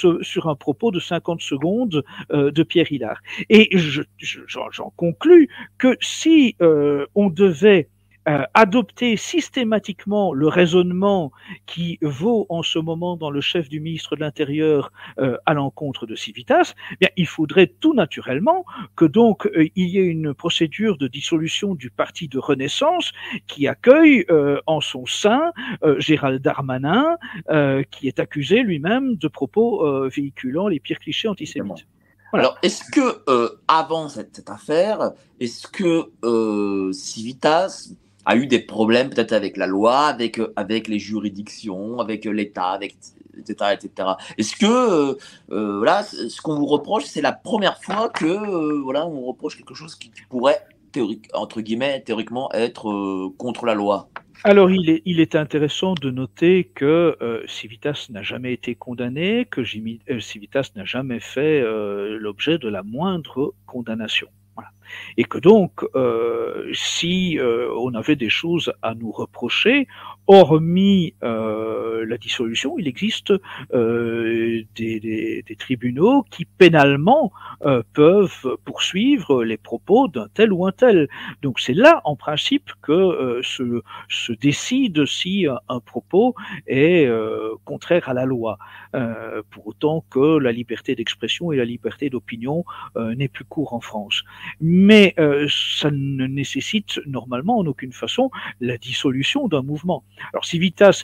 [0.49, 3.19] un propos de 50 secondes de Pierre Hillard.
[3.49, 7.89] Et je- je- j'en conclus que si on devait
[8.27, 11.31] euh, adopter systématiquement le raisonnement
[11.65, 16.05] qui vaut en ce moment dans le chef du ministre de l'Intérieur euh, à l'encontre
[16.05, 20.33] de Civitas, eh bien, il faudrait tout naturellement que donc euh, il y ait une
[20.33, 23.11] procédure de dissolution du parti de Renaissance
[23.47, 25.51] qui accueille euh, en son sein
[25.83, 27.17] euh, Gérald Darmanin,
[27.49, 31.87] euh, qui est accusé lui-même de propos euh, véhiculant les pires clichés antisémites.
[32.31, 32.47] Voilà.
[32.47, 37.89] Alors, est-ce que euh, avant cette, cette affaire, est-ce que euh, Civitas
[38.25, 42.31] a eu des problèmes peut-être avec la loi, avec euh, avec les juridictions, avec euh,
[42.31, 42.95] l'État, avec
[43.37, 43.71] etc.
[43.73, 44.09] etc.
[44.37, 45.17] Est-ce que
[45.51, 49.95] euh, ce qu'on vous reproche, c'est la première fois que voilà, on reproche quelque chose
[49.95, 54.07] qui, pourrait théorique entre guillemets théoriquement être contre la loi?
[54.45, 59.63] Alors, il est, il est intéressant de noter que Civitas n'a jamais été condamné, que
[59.63, 61.61] Jimmy- Civitas n'a jamais fait
[62.19, 64.27] l'objet de la moindre condamnation.
[65.17, 69.87] Et que donc, euh, si euh, on avait des choses à nous reprocher,
[70.27, 73.33] hormis euh, la dissolution, il existe
[73.73, 77.31] euh, des, tribunaux qui pénalement
[77.65, 81.07] euh, peuvent poursuivre les propos d'un tel ou un tel.
[81.41, 86.35] Donc c'est là, en principe, que euh, se, décide si un, propos
[86.67, 87.09] est
[87.65, 88.57] contraire à la loi,
[89.51, 92.63] pour autant que la liberté d'expression et la liberté d'opinion
[92.95, 94.23] n'est plus court en France.
[94.59, 95.15] Mais
[95.49, 100.03] ça ne nécessite normalement en aucune façon la dissolution d'un mouvement.
[100.33, 101.03] Alors Civitas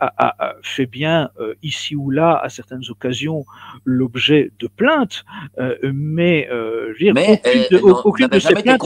[0.00, 3.44] a, a fait bien euh, ici ou là, à certaines occasions,
[3.84, 5.24] l'objet de plaintes,
[5.58, 8.54] euh, mais, euh, je veux dire, Mais aucune de, euh, non, aucune n'avait de ces
[8.54, 8.82] plaintes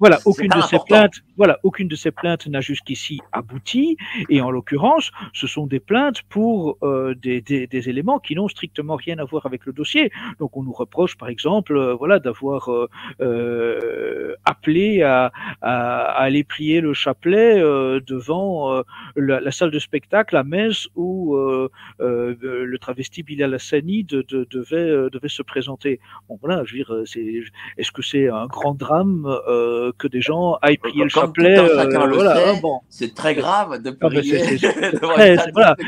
[0.00, 3.96] voilà, aucune de ces plaintes, voilà, aucune de ces plaintes n'a jusqu'ici abouti.
[4.28, 8.48] Et en l'occurrence, ce sont des plaintes pour euh, des, des, des éléments qui n'ont
[8.48, 10.12] strictement rien à voir avec le dossier.
[10.38, 12.88] Donc, on nous reproche, par exemple, euh, voilà, d'avoir euh,
[13.20, 15.32] euh, appelé à,
[15.62, 18.82] à, à aller prier le chapelet euh, devant euh,
[19.16, 21.68] la, la salle de spectacle à Metz où euh,
[22.00, 26.00] euh, le travesti Bilal Hassani de, de- devait, euh, devait se présenter.
[26.28, 27.42] Bon, voilà, je veux dire, c'est,
[27.76, 29.24] est-ce que c'est un grand drame
[29.98, 31.56] que des gens aillent prier le chapelet
[32.16, 32.80] voilà, hein, bon.
[32.88, 34.98] C'est très grave de Ah, ben, prier c'est- c'est-.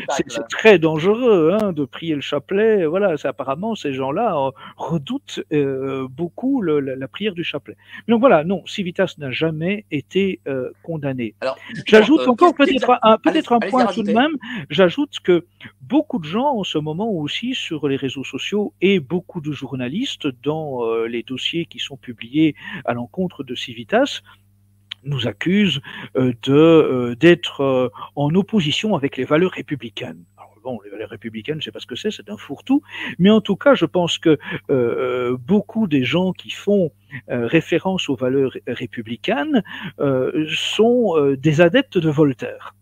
[0.28, 2.86] C'est très dangereux hein, de prier le chapelet.
[2.86, 5.40] Voilà, c'est apparemment ces gens-là redoutent
[6.10, 7.76] beaucoup le- la, la prière du chapelet.
[8.08, 10.40] Donc voilà, non, Civitas n'a jamais été
[10.82, 11.34] condamné.
[11.40, 14.36] Alors, J'ajoute encore peut-être un, peut-être un point tout de même.
[14.80, 15.44] J'ajoute que
[15.82, 20.26] beaucoup de gens en ce moment aussi sur les réseaux sociaux et beaucoup de journalistes
[20.42, 24.22] dans euh, les dossiers qui sont publiés à l'encontre de Civitas
[25.04, 25.82] nous accusent
[26.16, 30.24] euh, de euh, d'être en opposition avec les valeurs républicaines.
[30.38, 32.80] Alors bon, les valeurs républicaines, je sais pas ce que c'est, c'est un fourre-tout,
[33.18, 34.38] mais en tout cas, je pense que
[35.36, 36.90] beaucoup des gens qui font
[37.28, 39.62] référence aux valeurs républicaines
[39.98, 42.74] euh, sont euh, des adeptes de Voltaire.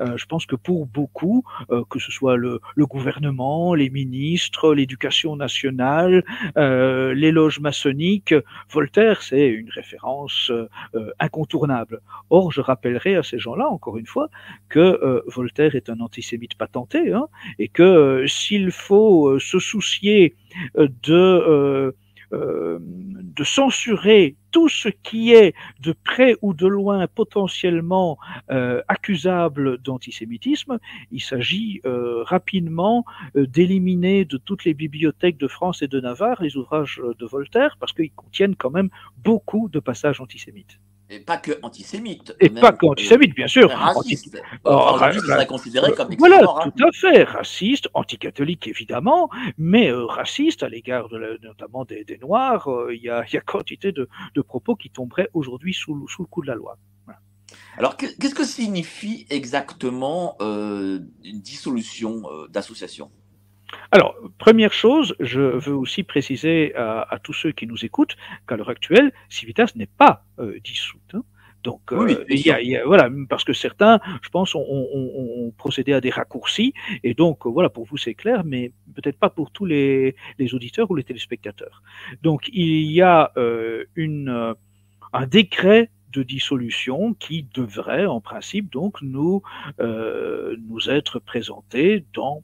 [0.00, 4.74] Euh, je pense que pour beaucoup, euh, que ce soit le, le gouvernement, les ministres,
[4.74, 6.24] l'éducation nationale,
[6.56, 8.34] euh, les loges maçonniques,
[8.70, 12.00] Voltaire, c'est une référence euh, euh, incontournable.
[12.30, 14.28] Or, je rappellerai à ces gens-là, encore une fois,
[14.68, 17.26] que euh, Voltaire est un antisémite patenté, hein,
[17.58, 20.36] et que euh, s'il faut euh, se soucier
[20.78, 21.94] euh, de
[22.32, 28.18] euh, de censurer tout ce qui est de près ou de loin potentiellement
[28.50, 30.78] euh, accusable d'antisémitisme,
[31.10, 36.56] il s'agit euh, rapidement d'éliminer de toutes les bibliothèques de France et de Navarre les
[36.56, 40.80] ouvrages de Voltaire parce qu'ils contiennent quand même beaucoup de passages antisémites.
[41.12, 42.36] Et pas que antisémite.
[42.38, 43.68] Et pas qu'antisémite, bien sûr.
[43.68, 44.40] euh, Raciste.
[44.64, 46.76] Oh, Aujourd'hui, ce ra- serait considéré comme Voilà, raciste.
[46.76, 47.22] tout à fait.
[47.24, 52.68] Raciste, anticatholique évidemment, mais euh, raciste à l'égard de la- notamment des, des Noirs.
[52.68, 56.22] euh, Il y, y a quantité de, de propos qui tomberaient aujourd'hui sous, le- sous
[56.22, 56.78] le coup de la loi.
[57.76, 63.10] Alors, que- qu'est-ce que signifie exactement euh, une dissolution euh, d'association?
[63.90, 68.56] Alors, première chose, je veux aussi préciser à, à tous ceux qui nous écoutent qu'à
[68.56, 71.00] l'heure actuelle, Civitas n'est pas euh, dissoute.
[71.14, 71.22] hein.
[71.62, 74.54] Donc, euh, Oui, il y a, il y a- voilà, parce que certains, je pense,
[74.54, 78.44] ont, ont- ont- procédé à des raccourcis, et donc euh, voilà, pour vous c'est clair,
[78.44, 81.82] mais peut-être pas pour tous les, les auditeurs ou les téléspectateurs.
[82.22, 84.54] Donc, il y a euh, une, euh,
[85.12, 89.42] un décret de dissolution qui devrait, en principe, donc nous
[89.80, 92.42] euh, nous être présenté dans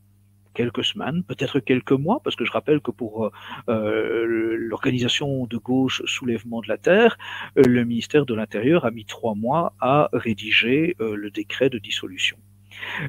[0.57, 3.31] quelques semaines, peut-être quelques mois, parce que je rappelle que pour
[3.69, 4.25] euh,
[4.73, 7.13] l'organisation de gauche Soulèvement de la Terre,
[7.59, 11.79] euh, le ministère de l'Intérieur a mis trois mois à rédiger euh, le décret de
[11.79, 12.39] dissolution.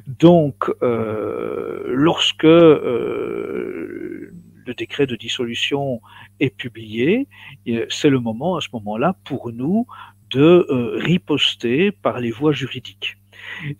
[0.06, 4.30] Donc, euh, lorsque euh,
[4.66, 6.00] le décret de dissolution
[6.40, 7.28] est publié,
[7.88, 9.86] c'est le moment, à ce moment-là, pour nous,
[10.30, 13.16] de euh, riposter par les voies juridiques.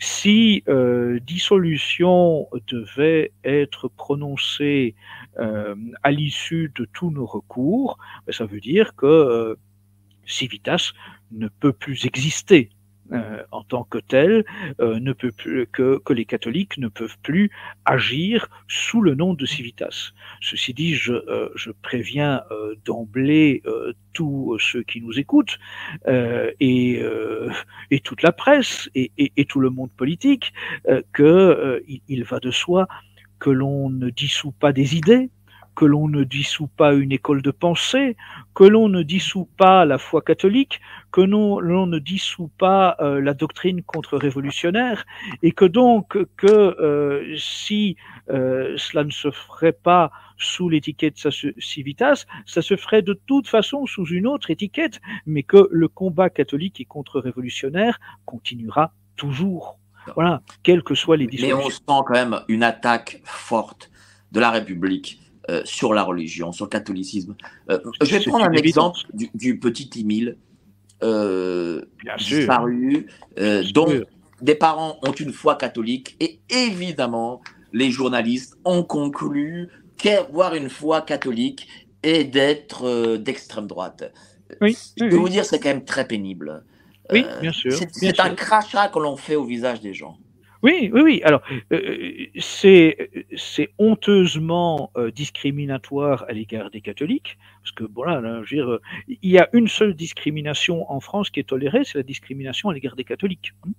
[0.01, 4.95] Si euh, dissolution devait être prononcée
[5.39, 9.55] euh, à l'issue de tous nos recours, ben, ça veut dire que euh,
[10.27, 10.93] Civitas
[11.33, 12.71] ne peut plus exister
[13.13, 14.45] euh, en tant que tel,
[14.81, 15.33] euh, ne peut
[15.73, 17.51] que, que les catholiques ne peuvent plus
[17.85, 20.13] agir sous le nom de Civitas.
[20.41, 22.43] Ceci dit, je, euh, je préviens
[22.85, 23.63] d'emblée
[24.13, 25.59] tous ceux qui nous écoutent
[26.07, 27.03] et,
[27.91, 30.53] et toute la presse et, et, tout le monde politique
[30.89, 32.89] euh, que euh, il, il va de soi
[33.39, 35.31] que l'on ne dissout pas des idées,
[35.79, 38.17] que l'on ne dissout pas une école de pensée,
[38.53, 40.81] que l'on ne dissout pas la foi catholique,
[41.13, 45.07] que l'on ne dissout pas euh, la doctrine contre-révolutionnaire,
[45.41, 47.95] et que donc que euh, si
[48.29, 51.17] euh, cela ne se ferait pas sous l'étiquette
[51.61, 56.29] civitas, ça se ferait de toute façon sous une autre étiquette, mais que le combat
[56.29, 59.79] catholique et contre-révolutionnaire continuera toujours.
[60.17, 61.59] Voilà, quelles que soient les discussions.
[61.59, 63.93] Mais on sent quand même une attaque forte
[64.33, 67.35] de la République euh, sur la religion, sur le catholicisme.
[67.71, 70.37] Euh, je vais prendre un exemple du, petit Émile
[71.03, 71.83] euh,
[72.19, 73.07] disparu,
[73.73, 73.89] dont
[74.43, 77.41] des parents ont une foi catholique et évidemment
[77.73, 81.67] les journalistes ont conclu qu'avoir une foi catholique
[82.03, 84.13] est d'être d'extrême droite.
[84.61, 86.63] Oui, je peux vous dire, c'est quand même très pénible.
[87.11, 87.73] Oui, bien sûr.
[87.91, 90.19] C'est un crachat que l'on fait au visage des gens.
[90.63, 91.23] Oui, oui, oui.
[91.25, 91.43] Alors,
[91.73, 92.97] euh, c'est
[93.79, 98.79] honteusement euh, discriminatoire à l'égard des catholiques, parce que voilà, là, je veux dire,
[99.09, 102.75] il y a une seule discrimination en France qui est tolérée, c'est la discrimination à
[102.75, 103.53] l'égard des catholiques.
[103.67, 103.71] Hein,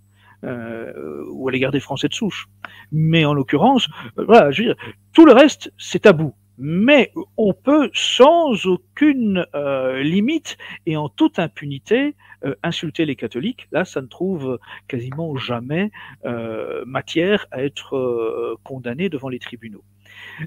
[0.45, 2.47] euh, ou à l'égard des Français de souche.
[2.93, 4.75] Mais en l'occurrence, voilà, je veux dire,
[5.11, 11.39] tout le reste, c'est tabou mais on peut sans aucune euh, limite et en toute
[11.39, 12.15] impunité
[12.45, 13.67] euh, insulter les catholiques.
[13.71, 15.91] Là, ça ne trouve quasiment jamais
[16.25, 19.83] euh, matière à être condamné devant les tribunaux.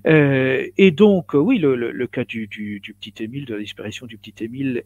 [0.05, 4.85] et donc, oui, le, cas du, petit Émile, de la disparition du petit Émile,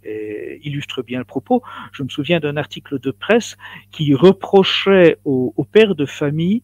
[0.62, 1.62] illustre bien le propos.
[1.92, 3.56] Je me souviens d'un article de presse
[3.90, 6.62] qui reprochait aux, pères de famille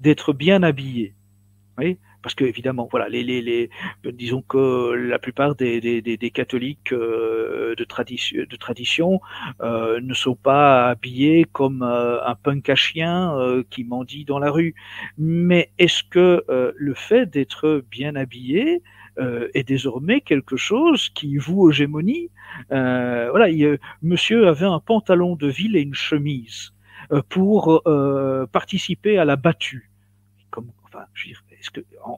[0.00, 1.14] d'être bien habillés.
[2.22, 3.70] Parce que évidemment, voilà, les, les, les,
[4.12, 9.20] disons que la plupart des, des, des, catholiques euh, de, tradition, de tradition
[9.60, 14.38] euh, ne sont pas habillés comme euh, un punk à chien euh, qui mendie dans
[14.38, 14.74] la rue.
[15.18, 18.82] Mais est-ce que euh, le fait d'être bien habillé
[19.52, 22.30] est désormais quelque chose qui vous hégémonie
[22.70, 23.46] Voilà,
[24.00, 26.72] Monsieur avait un pantalon de ville et une chemise
[27.28, 27.82] pour
[28.52, 29.90] participer à la battue.
[30.48, 31.42] Comme, enfin, je veux dire,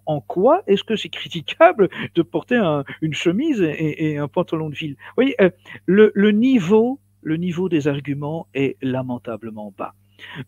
[0.07, 2.57] en, quoi est-ce que c'est critiquable de porter
[3.01, 4.97] une chemise et, un pantalon de ville?
[5.17, 5.51] Vous euh,
[5.87, 9.95] le, niveau, le niveau des arguments est lamentablement bas.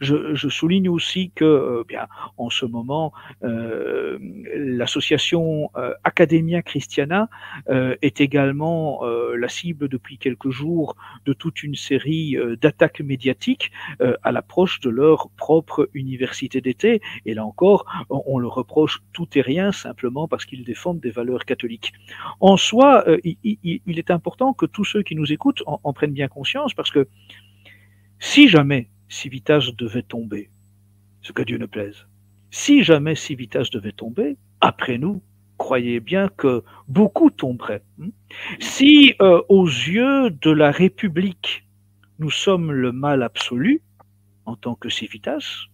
[0.00, 2.06] Je, je, souligne aussi que, euh, bien,
[2.36, 3.12] en ce moment,
[3.42, 4.18] euh,
[4.54, 7.28] l'association euh, Academia Christiana
[7.68, 13.70] euh, est également euh, la cible depuis quelques jours de toute une série d'attaques médiatiques
[14.22, 17.00] à l'approche de leur propre université d'été.
[17.24, 21.44] Et là encore, on, le reproche tout et rien simplement parce qu'ils défendent des valeurs
[21.44, 21.92] catholiques.
[22.40, 25.92] En soi, il, il, il, est important que tous ceux qui nous écoutent en, en
[25.92, 27.08] prennent bien conscience parce que
[28.18, 30.50] si jamais Civitas devait tomber,
[31.22, 32.07] ce que Dieu ne plaise.
[32.50, 35.22] Si jamais Civitas devait tomber, après nous,
[35.59, 37.82] croyez bien que beaucoup tomberaient.
[37.98, 38.11] Hmm?
[38.61, 41.64] Si euh, aux yeux de la République,
[42.18, 43.82] nous sommes le mal absolu
[44.44, 45.66] en tant que Civitas,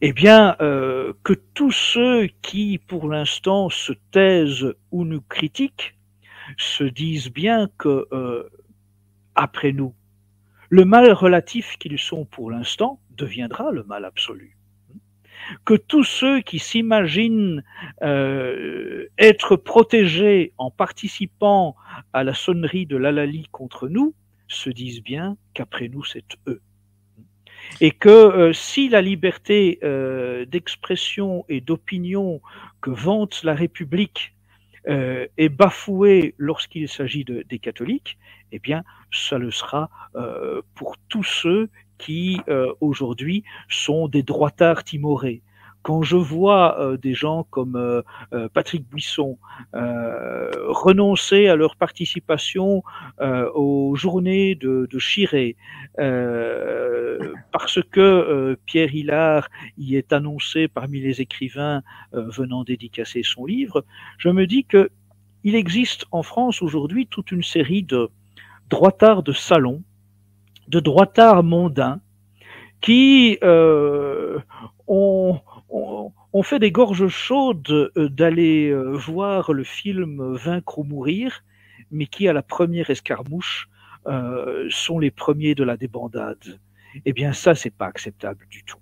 [0.00, 5.94] eh bien, euh, que tous ceux qui, pour l'instant, se taisent ou nous critiquent,
[6.58, 8.48] se disent bien que, euh,
[9.34, 9.94] après nous,
[10.72, 14.56] le mal relatif qu'ils sont pour l'instant deviendra le mal absolu.
[15.66, 17.62] Que tous ceux qui s'imaginent
[18.00, 21.76] euh, être protégés en participant
[22.14, 24.14] à la sonnerie de l'Alali contre nous
[24.48, 26.62] se disent bien qu'après nous c'est eux.
[27.82, 32.40] Et que euh, si la liberté euh, d'expression et d'opinion
[32.80, 34.32] que vante la République
[34.88, 38.18] euh, est bafoué lorsqu'il s'agit de, des catholiques,
[38.50, 44.82] eh bien, ça le sera euh, pour tous ceux qui euh, aujourd'hui sont des droitards
[44.82, 45.42] timorés
[45.82, 48.02] quand je vois euh, des gens comme euh,
[48.32, 49.38] euh, Patrick Buisson
[49.72, 52.82] renoncer à leur participation
[53.20, 55.56] aux journées de, de Chiré,
[55.96, 63.84] parce que Pierre Hillard y est annoncé parmi les écrivains venant dédicacer son livre,
[64.18, 64.90] je me dis que
[65.44, 68.10] il existe en France aujourd'hui toute une série de
[68.68, 69.82] droitards de salon,
[70.68, 72.00] de droitards mondains,
[72.82, 74.38] qui euh,
[74.86, 75.40] ont,
[75.72, 81.44] on, fait des gorges chaudes euh, d'aller euh, voir le film Vaincre ou mourir,
[81.90, 83.68] mais qui, à la première escarmouche,
[84.06, 86.60] euh, sont les premiers de la débandade.
[87.04, 88.78] Eh bien, ça, c'est pas acceptable du tout.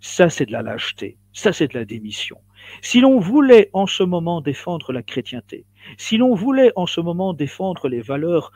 [0.00, 1.18] Ça, c'est de la lâcheté.
[1.32, 2.38] Ça, c'est de la démission.
[2.80, 5.64] Si l'on voulait en ce moment défendre la chrétienté,
[5.98, 8.52] si l'on voulait en ce moment défendre les valeurs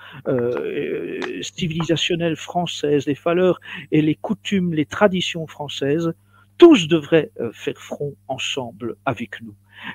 [1.42, 3.60] civilisationnelles françaises, les valeurs
[3.90, 6.14] et les coutumes, les traditions françaises,
[6.58, 9.54] tous devraient euh, faire front ensemble avec nous.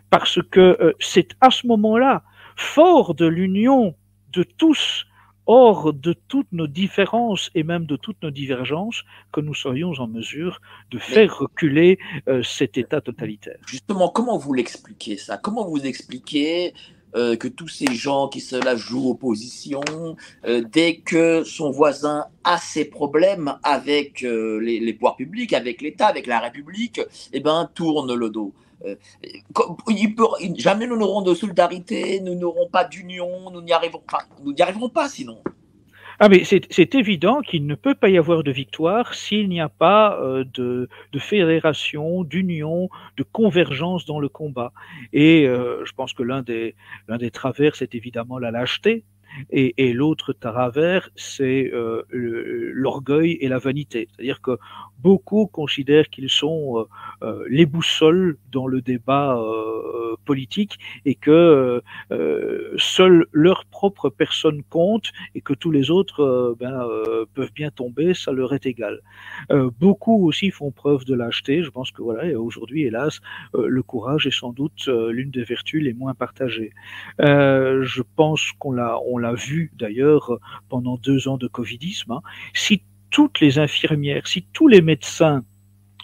[0.10, 2.24] parce que c'est à ce moment-là,
[2.56, 3.96] fort de l'union
[4.32, 5.06] de tous,
[5.46, 10.08] hors de toutes nos différences et même de toutes nos divergences, que nous serions en
[10.08, 11.98] mesure de faire reculer
[12.28, 13.58] euh, cet État totalitaire.
[13.68, 15.38] Justement, comment vous l'expliquez ça?
[15.38, 16.74] Comment vous expliquez
[17.16, 19.82] euh, que tous ces gens qui se la jouent opposition,
[20.46, 26.08] euh, dès que son voisin a ses problèmes avec les, les, pouvoirs publics, avec l'État,
[26.08, 27.02] avec la République,
[27.34, 28.54] eh ben, tourne le dos.
[28.86, 28.96] Euh,
[30.58, 34.62] jamais nous n'aurons de solidarité, nous n'aurons pas d'union, nous n'y arriverons pas, nous n'y
[34.62, 35.40] arriverons pas sinon.
[36.24, 39.70] Ah mais c'est évident qu'il ne peut pas y avoir de victoire s'il n'y a
[39.70, 44.72] pas euh, de, de, fédération, d'union, de convergence dans le combat.
[45.14, 46.76] Et euh, je pense que l'un des,
[47.08, 49.04] l'un des travers, c'est évidemment la lâcheté.
[49.50, 54.08] Et, et l'autre travers, c'est euh, l'orgueil et la vanité.
[54.12, 54.58] C'est-à-dire que
[55.02, 56.84] beaucoup considèrent qu'ils sont euh,
[57.24, 61.82] euh, les boussoles dans le débat euh, politique et que
[62.78, 66.86] seule leur propre personne compte et que tous les autres ben,
[67.34, 69.00] peuvent bien tomber, ça leur est égal.
[69.80, 71.64] beaucoup aussi font preuve de lâcheté.
[71.64, 73.20] Je pense que voilà, aujourd'hui, hélas,
[73.54, 76.72] le courage est sans doute l'une des vertus les moins partagées.
[77.20, 80.38] je pense qu'on l'a on l'a vu d'ailleurs
[80.70, 82.12] pendant deux ans de covidisme.
[82.12, 82.22] Hein.
[82.54, 85.44] Si toutes les infirmières, si tous les médecins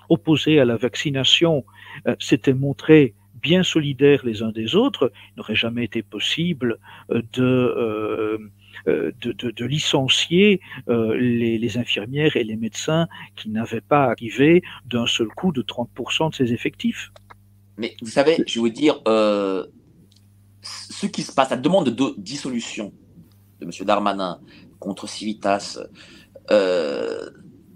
[0.10, 1.66] opposés à la vaccination
[2.08, 6.80] euh, s'étaient montrés bien solidaires les uns des autres, il n'aurait jamais été possible
[7.12, 15.06] euh, euh, de, de, licencier les, infirmières et les médecins qui n'avaient pas arrivé d'un
[15.06, 17.12] seul coup de 30% de ses effectifs.
[17.78, 19.66] Mais vous savez, je vous dire, ce
[21.06, 22.92] qui se passe, la demande de dissolution
[23.60, 23.72] de M.
[23.86, 24.40] Darmanin
[24.80, 25.80] contre Civitas,
[26.52, 27.30] euh,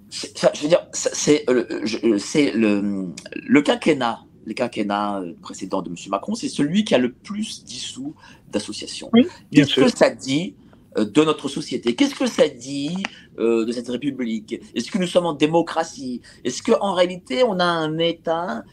[0.09, 1.65] je veux dire, c'est euh,
[2.03, 5.95] le, le quinquennat, les quinquennats euh, précédents de M.
[6.09, 8.13] Macron, c'est celui qui a le plus dissous
[8.51, 9.09] d'associations.
[9.51, 10.55] Qu'est-ce que ça dit
[10.97, 11.95] de notre société?
[11.95, 12.95] Qu'est-ce que ça dit
[13.37, 14.59] de cette République?
[14.75, 16.21] Est-ce que nous sommes en démocratie?
[16.43, 18.65] Est-ce qu'en réalité, on a un État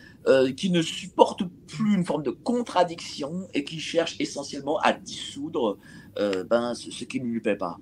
[0.56, 5.78] qui ne supporte plus une forme de contradiction et qui cherche essentiellement à dissoudre
[6.18, 7.78] ben, ce, qui ne lui plaît pas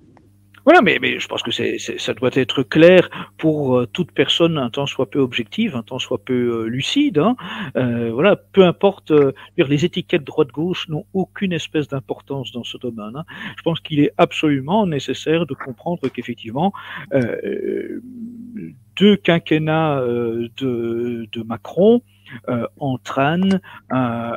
[0.67, 4.69] voilà, mais, mais je pense que ça doit être clair pour euh, toute personne un
[4.69, 7.19] temps soit peu objective, un temps soit peu euh, lucide.
[7.19, 7.37] Hein.
[7.77, 9.13] Euh, voilà, peu importe,
[9.55, 13.15] les étiquettes droite-gauche n'ont aucune espèce d'importance dans ce domaine.
[13.15, 13.23] Hein.
[13.57, 16.73] Je pense qu'il est absolument nécessaire de comprendre qu'effectivement,
[18.97, 22.16] deux quinquennats de, de Macron euh,
[22.77, 24.33] entraîne un,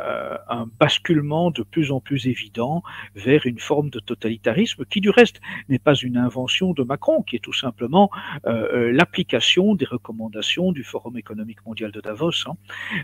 [0.48, 2.82] un, basculement de plus en plus évident
[3.14, 7.36] vers une forme de totalitarisme qui du reste n'est pas une invention de Macron, qui
[7.36, 8.10] est tout simplement
[8.46, 12.46] euh, euh l'application des recommandations du Forum économique mondial de Davos.
[12.46, 12.54] Hein.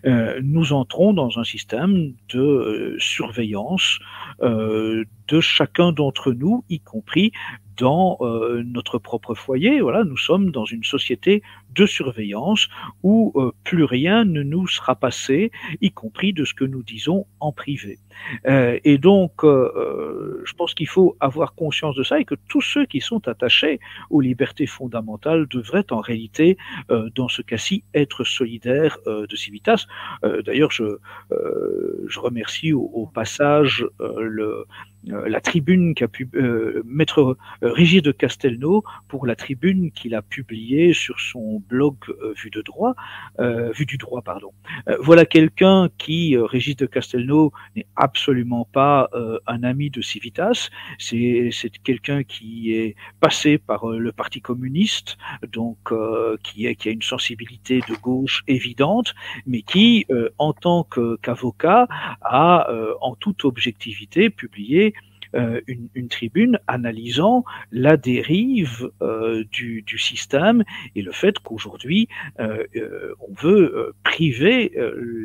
[0.05, 3.99] Euh, nous entrons dans un système de euh, surveillance
[4.41, 7.33] de chacun d'entre nous, y compris
[7.77, 9.81] dans euh, notre propre foyer.
[9.81, 11.43] Voilà, nous sommes dans une société
[11.75, 12.69] de surveillance
[13.03, 15.51] où euh, plus rien ne nous sera passé,
[15.81, 17.99] y compris de ce que nous disons en privé.
[18.47, 22.87] Euh, et donc, je pense qu'il faut avoir conscience de ça et que tous ceux
[22.87, 23.79] qui sont attachés
[24.11, 26.57] aux libertés fondamentales devraient en réalité,
[27.15, 29.87] dans ce cas-ci, être solidaires de Civitas.
[30.23, 30.99] D'ailleurs, je,
[31.31, 34.65] je remercie au, au passage le euh,
[35.07, 40.23] la tribune qu'a pu euh, mettre euh, Régis de Castelnau pour la tribune qu'il a
[40.23, 41.97] publiée sur son blog
[42.37, 42.95] Vue de droit,
[43.39, 44.53] Vue du droit, pardon.
[45.01, 49.11] voilà quelqu'un qui, Régis de Castelnau, n'est absolument pas
[49.47, 50.71] un ami de Civitas.
[50.99, 51.51] C'est
[51.85, 55.17] quelqu'un qui est passé par le Parti communiste,
[55.53, 55.79] donc
[56.43, 59.15] qui, a une sensibilité de gauche évidente,
[59.47, 60.07] mais qui,
[60.39, 61.87] en tant qu'avocat,
[62.23, 62.69] a
[63.01, 64.96] en toute objectivité publié euh,
[65.35, 70.65] une, une, tribune analysant la dérive euh, du, du, système
[70.95, 72.09] et le fait qu'aujourd'hui
[72.41, 74.73] euh, euh on veut euh, priver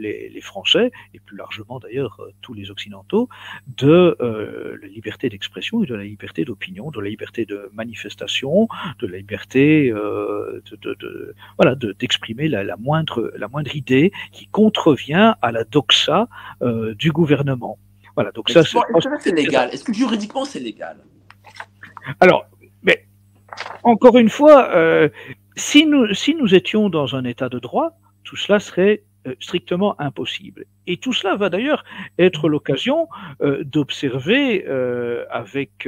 [0.02, 3.30] les, les, Français et plus largement d'ailleurs tous les Occidentaux
[3.78, 8.68] de la liberté d'expression et de la liberté d'opinion, de la liberté de manifestation,
[9.00, 14.48] de la liberté de, de, de, voilà d'exprimer la, la, moindre la moindre idée qui
[14.48, 16.28] contrevient à la doxa
[16.96, 17.78] du gouvernement.
[18.16, 19.70] Voilà, donc ça, c'est légal?
[19.72, 20.98] Est-ce que juridiquement c'est légal?
[22.20, 22.46] Alors,
[22.84, 23.06] mais
[23.84, 25.10] encore une fois, euh,
[25.56, 30.00] si nous si nous étions dans un état de droit, tout cela serait euh, strictement
[30.00, 30.66] impossible.
[30.88, 31.84] Et tout cela va d'ailleurs
[32.18, 33.08] être l'occasion
[33.42, 34.66] euh, d'observer
[35.30, 35.88] avec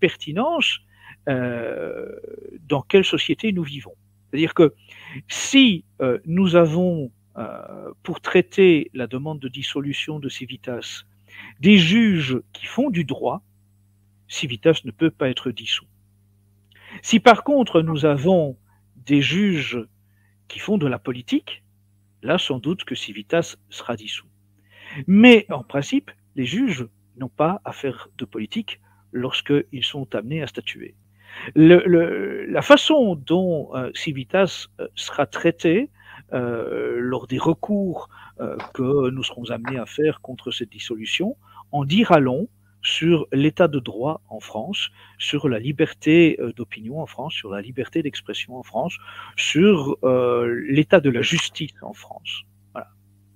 [0.00, 0.78] pertinence
[1.26, 3.94] dans quelle société nous vivons.
[4.30, 4.74] C'est-à-dire que
[5.28, 5.84] si
[6.26, 7.10] nous avons
[8.02, 11.04] pour traiter la demande de dissolution de Civitas
[11.60, 13.42] des juges qui font du droit,
[14.28, 15.86] Civitas ne peut pas être dissous.
[17.02, 18.56] Si par contre nous avons
[18.96, 19.78] des juges
[20.48, 21.62] qui font de la politique,
[22.22, 24.28] là sans doute que Civitas sera dissous.
[25.06, 26.86] Mais en principe, les juges
[27.16, 28.80] n'ont pas à faire de politique
[29.12, 30.94] lorsqu'ils sont amenés à statuer.
[31.54, 35.90] La façon dont euh, Civitas euh, sera traité
[36.32, 38.08] euh, lors des recours
[38.74, 41.36] que nous serons amenés à faire contre cette dissolution
[41.72, 42.48] en dira long
[42.82, 47.60] sur l'état de droit en France, sur la liberté euh, d'opinion en France, sur la
[47.60, 48.96] liberté d'expression en France,
[49.36, 52.42] sur euh, l'état de la justice en France.
[52.72, 52.88] Voilà,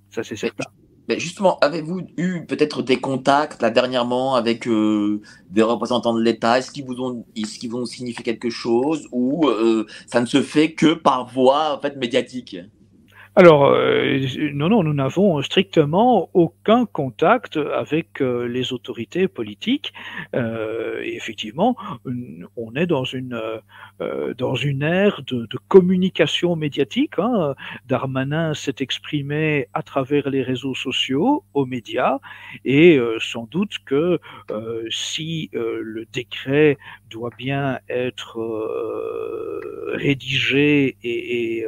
[0.09, 0.65] ça c'est certain.
[1.09, 6.59] Mais justement, avez-vous eu peut-être des contacts là dernièrement avec euh, des représentants de l'État?
[6.59, 10.41] Est-ce qu'ils vous ont, est-ce qu'ils vont signifier quelque chose ou euh, ça ne se
[10.41, 12.55] fait que par voie en fait médiatique?
[13.35, 14.19] Alors, euh,
[14.53, 19.91] non, non, nous n'avons strictement aucun contact avec euh, les autorités politiques.
[20.35, 21.75] Euh, effectivement,
[22.55, 23.41] on est dans une
[24.01, 27.17] euh, dans une ère de, communication médiatique.
[27.17, 27.55] Hein.
[27.87, 32.19] Darmanin s'est exprimé à travers les réseaux sociaux, aux médias,
[32.65, 34.19] et euh, sans doute que
[34.91, 36.77] si le décret
[37.09, 38.37] doit bien être
[39.93, 41.65] rédigé et, et,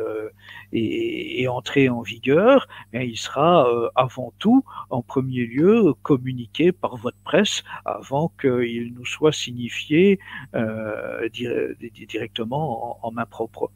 [0.73, 6.97] et, et entrer en vigueur, il sera euh, avant tout, en premier lieu, communiqué par
[6.97, 10.19] votre presse avant qu'il nous soit signifié
[10.55, 13.71] euh, directement en, main propre.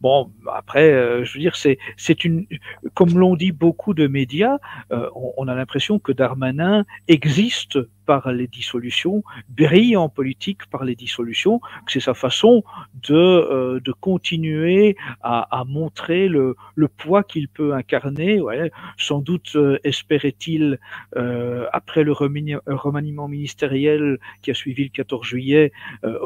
[0.00, 2.46] Bon, après, euh, je veux dire, c'est une,
[2.94, 4.58] comme l'ont dit beaucoup de médias,
[4.92, 10.94] euh, on a l'impression que Darmanin existe par les dissolutions, brille en politique par les
[10.94, 12.62] dissolutions, c'est sa façon
[13.08, 18.40] de, euh, de continuer à, à montrer le, le poids qu'il peut incarner.
[18.40, 18.70] Ouais.
[18.96, 20.78] Sans doute euh, espérait-il,
[21.16, 25.72] euh, après le remaniement ministériel qui a suivi le 14 juillet,
[26.04, 26.18] euh,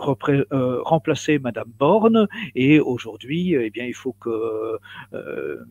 [0.53, 2.29] euh, remplacer Madame Borne.
[2.55, 4.79] Et aujourd'hui, eh bien, il faut que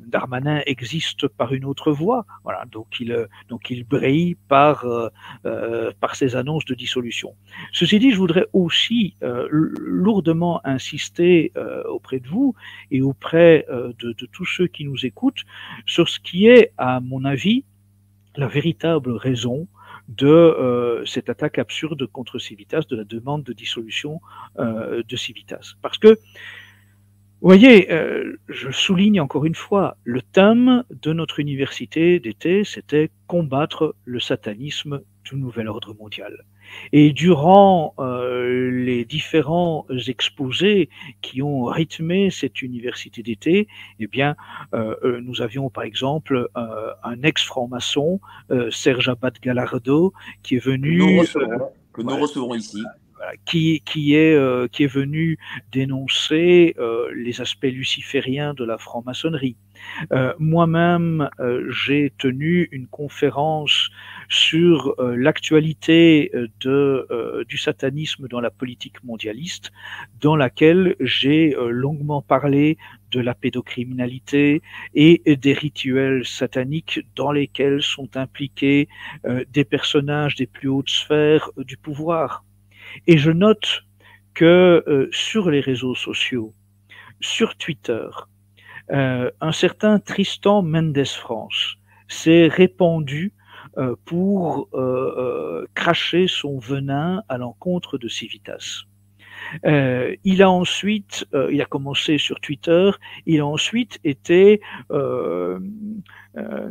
[0.08, 2.26] Darmanin existe par une autre voie.
[2.43, 2.66] Voilà.
[2.72, 4.86] Donc il, donc il brille par
[6.04, 7.34] par ces annonces de dissolution.
[7.72, 12.56] Ceci dit, je voudrais aussi euh, lourdement insister euh, auprès de vous
[12.91, 15.43] et auprès euh, de, tous ceux qui nous écoutent
[15.86, 17.64] sur ce qui est, à mon avis,
[18.36, 19.70] la véritable raison
[20.10, 24.20] de cette attaque absurde contre Civitas, de la demande de dissolution
[24.58, 25.76] de Civitas.
[25.82, 26.20] Parce que
[27.39, 27.88] voyez,
[28.49, 34.99] je souligne encore une fois, le thème de notre université d'été, c'était combattre le satanisme
[35.24, 36.45] du nouvel ordre mondial.
[36.91, 40.89] Et durant euh, les différents exposés
[41.21, 43.67] qui ont rythmé cette université d'été,
[43.99, 44.36] eh bien,
[44.74, 48.19] euh, nous avions par exemple euh, un ex-franc-maçon,
[48.51, 50.99] euh, Serge Abad Galardo, qui est venu...
[50.99, 52.84] Que nous recevons, que nous recevons ici
[53.45, 55.38] qui, qui, est, euh, qui est venu
[55.71, 59.55] dénoncer euh, les aspects lucifériens de la franc-maçonnerie.
[60.11, 63.89] Euh, Moi-même, euh, j'ai tenu une conférence
[64.30, 69.71] sur euh, l'actualité de, du satanisme dans la politique mondialiste,
[70.19, 72.78] dans laquelle j'ai longuement parlé
[73.11, 74.61] de la pédocriminalité
[74.93, 78.88] et des rituels sataniques dans lesquels sont impliqués
[79.49, 82.43] des personnages des plus hautes sphères du pouvoir.
[83.07, 83.84] Et je note
[84.34, 86.53] que euh, sur les réseaux sociaux,
[87.19, 88.07] sur Twitter,
[88.91, 93.43] euh, un certain Tristan Mendes France s'est répandu euh,
[94.05, 98.86] pour euh, cracher son venin à l'encontre de Civitas.
[99.65, 102.91] Euh, il a ensuite, euh, il a commencé sur Twitter,
[103.26, 104.61] il a ensuite été
[104.91, 105.59] euh,
[106.38, 106.69] euh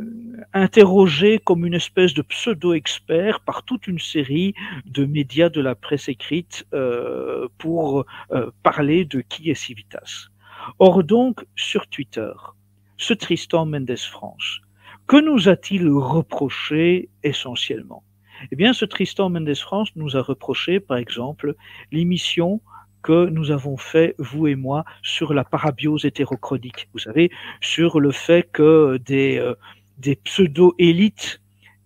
[0.53, 4.53] interrogé comme une espèce de pseudo-expert par toute une série
[4.85, 8.05] de médias de la presse écrite euh, pour
[8.61, 10.27] parler de qui est Civitas.
[10.79, 12.31] Or donc, sur Twitter,
[12.97, 14.59] ce Tristan Mendes France,
[15.07, 18.03] que nous a-t-il reproché essentiellement?
[18.51, 21.55] Eh bien, ce Tristan Mendes France nous a reproché, par exemple,
[21.91, 22.61] l'émission
[23.01, 26.87] que nous avons fait, vous et moi, sur la parabiose hétérochronique.
[26.93, 27.29] Vous savez,
[27.61, 29.55] sur le fait que des, euh,
[29.97, 31.41] des pseudo-élites,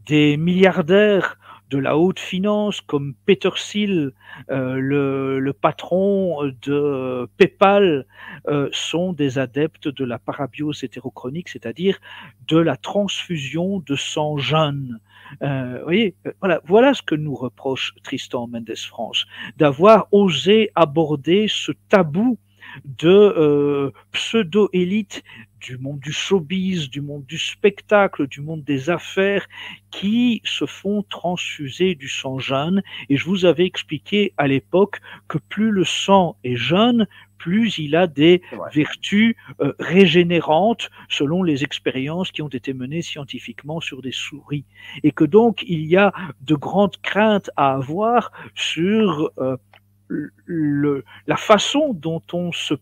[0.06, 1.37] des milliardaires
[1.70, 4.12] de la haute finance comme Peter Thiel,
[4.50, 8.06] euh, le, patron de PayPal,
[8.48, 12.00] euh, sont des adeptes de la parabiose hétérochronique, c'est-à-dire
[12.48, 15.00] de la transfusion de sang jeune.
[15.42, 19.26] Euh, voyez, voilà, voilà ce que nous reproche Tristan Mendes France,
[19.58, 22.38] d'avoir osé aborder ce tabou
[22.86, 25.24] de euh, pseudo-élite
[25.60, 29.48] du monde du showbiz, du monde du spectacle, du monde des affaires,
[29.92, 32.82] qui se font transfuser du sang jeune.
[33.10, 37.96] Et je vous avais expliqué à l'époque que plus le sang est jeune, plus il
[37.96, 38.42] a des
[38.74, 44.66] vertus euh, régénérantes selon les expériences qui ont été menées scientifiquement sur des souris.
[45.04, 49.58] Et que donc il y a de grandes craintes à avoir sur euh,
[50.08, 52.76] le, la façon dont on se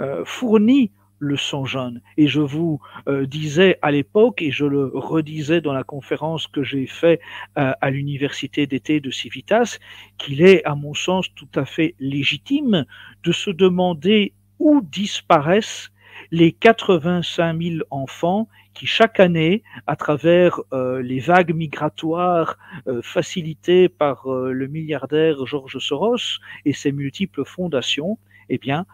[0.00, 2.00] euh, fournit le sang jeune.
[2.16, 6.62] Et je vous euh, disais à l'époque, et je le redisais dans la conférence que
[6.62, 7.20] j'ai faite
[7.58, 9.78] euh, à l'université d'été de Civitas,
[10.16, 12.84] qu'il est, à mon sens, tout à fait légitime
[13.24, 15.90] de se demander où disparaissent
[16.30, 22.56] les 85 000 enfants qui chaque année, à travers euh, les vagues migratoires
[23.02, 28.86] facilitées par le milliardaire Georges Soros et ses multiples fondations, eh bien,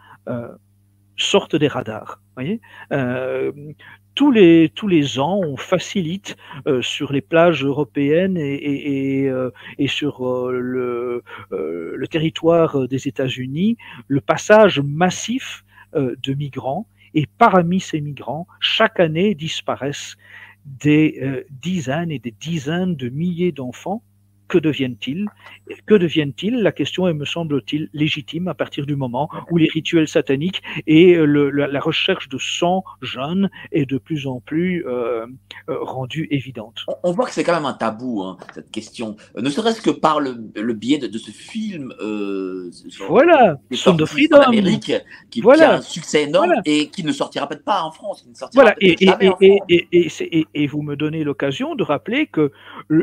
[1.17, 2.21] sortent des radars.
[2.35, 2.61] Voyez
[2.91, 3.51] euh,
[4.15, 6.37] tous les tous les ans, on facilite
[6.67, 9.51] euh, sur les plages européennes et, et, et, euh,
[9.87, 15.63] sur le, le territoire des États-Unis le passage massif
[15.93, 16.87] de migrants.
[17.13, 20.17] Et parmi ces migrants, chaque année disparaissent
[20.65, 24.03] des dizaines et des dizaines de milliers d'enfants
[24.47, 25.27] que deviennent-ils?
[25.85, 26.61] Que deviennent-ils?
[26.61, 31.15] La question est, me semble-t-il, légitime à partir du moment où les rituels sataniques et
[31.15, 35.25] le, la, recherche de sang jeune est de plus en plus euh,
[35.69, 36.85] euh, rendue évidente.
[37.03, 39.15] On, voit que c'est quand même un tabou, hein, cette question.
[39.35, 41.93] Ne serait-ce que par le, le biais de, de, ce film.
[41.99, 42.71] Euh,
[43.07, 44.41] voilà, Son de Freedom.
[44.41, 44.93] Amérique,
[45.29, 45.65] qui, voilà.
[45.65, 46.61] qui, a un succès énorme voilà.
[46.65, 48.21] et qui ne sortira peut-être pas en France.
[48.23, 52.27] Qui ne sortira voilà, et, et, et, et, et, vous me donnez l'occasion de rappeler
[52.27, 52.51] que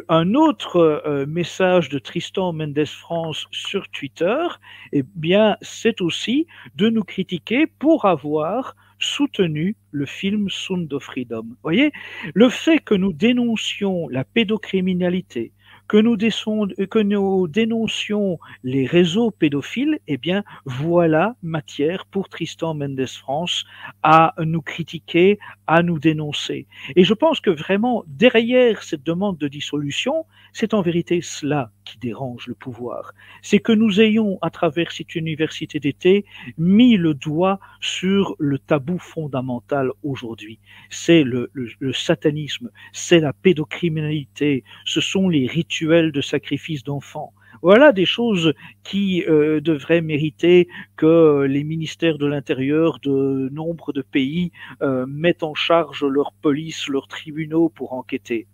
[0.09, 4.47] un autre euh, message de Tristan Mendes France sur Twitter,
[4.93, 11.45] eh bien, c'est aussi de nous critiquer pour avoir soutenu le film Sound of Freedom.
[11.63, 11.91] Voyez,
[12.35, 15.53] le fait que nous dénoncions la pédocriminalité,
[15.89, 23.65] que nous, dénoncions les réseaux pédophiles, eh bien, voilà matière pour Tristan Mendes France
[24.03, 26.67] à nous critiquer, à nous dénoncer.
[26.97, 31.99] Et je pense que vraiment, derrière cette demande de dissolution, c'est en vérité cela qui
[31.99, 33.13] dérange le pouvoir.
[33.43, 36.25] C'est que nous ayons, à travers cette université d'été,
[36.59, 40.59] mis le doigt sur le tabou fondamental aujourd'hui.
[40.91, 47.33] C'est le, le, le, satanisme, c'est la pédocriminalité, ce sont les rituels de sacrifice d'enfants.
[47.61, 54.03] Voilà des choses qui euh, devraient mériter que les ministères de l'Intérieur de nombre de
[54.03, 58.47] pays euh, mettent en charge leur police, leurs tribunaux pour enquêter.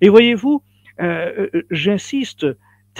[0.00, 0.62] Et voyez-vous,
[1.00, 2.46] euh, euh, j'insiste,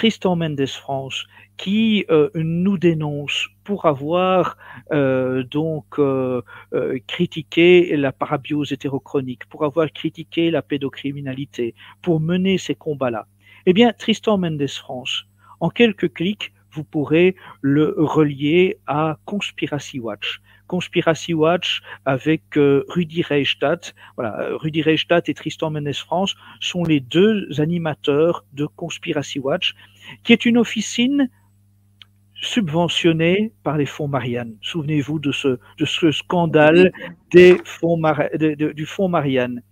[0.00, 1.26] Tristan Mendes France,
[1.58, 4.56] qui euh, nous dénonce pour avoir
[4.92, 6.40] euh, donc euh,
[7.06, 13.26] critiqué la parabiose hétérochronique, pour avoir critiqué la pédocriminalité, pour mener ces combats-là.
[13.66, 15.26] Eh bien, Tristan Mendes France,
[15.60, 20.40] en quelques clics, vous pourrez le relier à Conspiracy Watch.
[20.70, 23.92] Conspiracy Watch avec euh, Rudy Reichstadt.
[24.14, 29.74] Voilà, Rudy Reichstadt et Tristan Mendes France sont les deux animateurs de Conspiracy Watch,
[30.22, 31.28] qui est une officine
[32.34, 34.54] subventionnée par les fonds Marianne.
[34.62, 36.92] Souvenez-vous de ce, de ce scandale
[37.32, 38.00] des fonds
[38.76, 39.62] du fonds Marianne.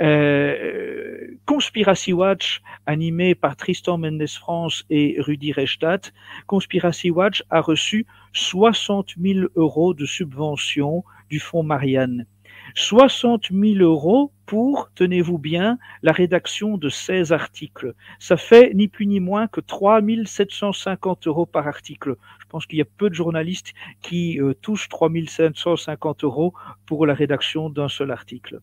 [0.00, 6.12] Euh, Conspiracy Watch, animé par Tristan Mendes France et Rudy Reichstadt,
[6.46, 12.26] Conspiracy Watch a reçu 60 000 euros de subvention du fonds Marianne.
[12.74, 17.94] 60 000 euros pour, tenez-vous bien, la rédaction de 16 articles.
[18.18, 22.16] Ça fait ni plus ni moins que 3 750 euros par article.
[22.46, 26.54] Je pense qu'il y a peu de journalistes qui euh, touchent 3 750 euros
[26.86, 28.60] pour la rédaction d'un seul article.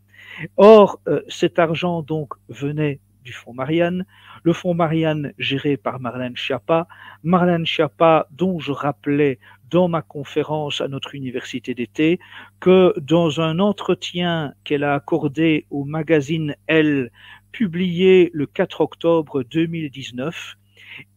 [0.55, 4.05] Or, euh, cet argent donc venait du Fonds Marianne,
[4.43, 6.87] le Fonds Marianne géré par Marlène Schiappa,
[7.23, 12.19] Marlène Schiappa dont je rappelais dans ma conférence à notre université d'été
[12.61, 17.11] que dans un entretien qu'elle a accordé au magazine Elle,
[17.51, 20.55] publié le 4 octobre 2019,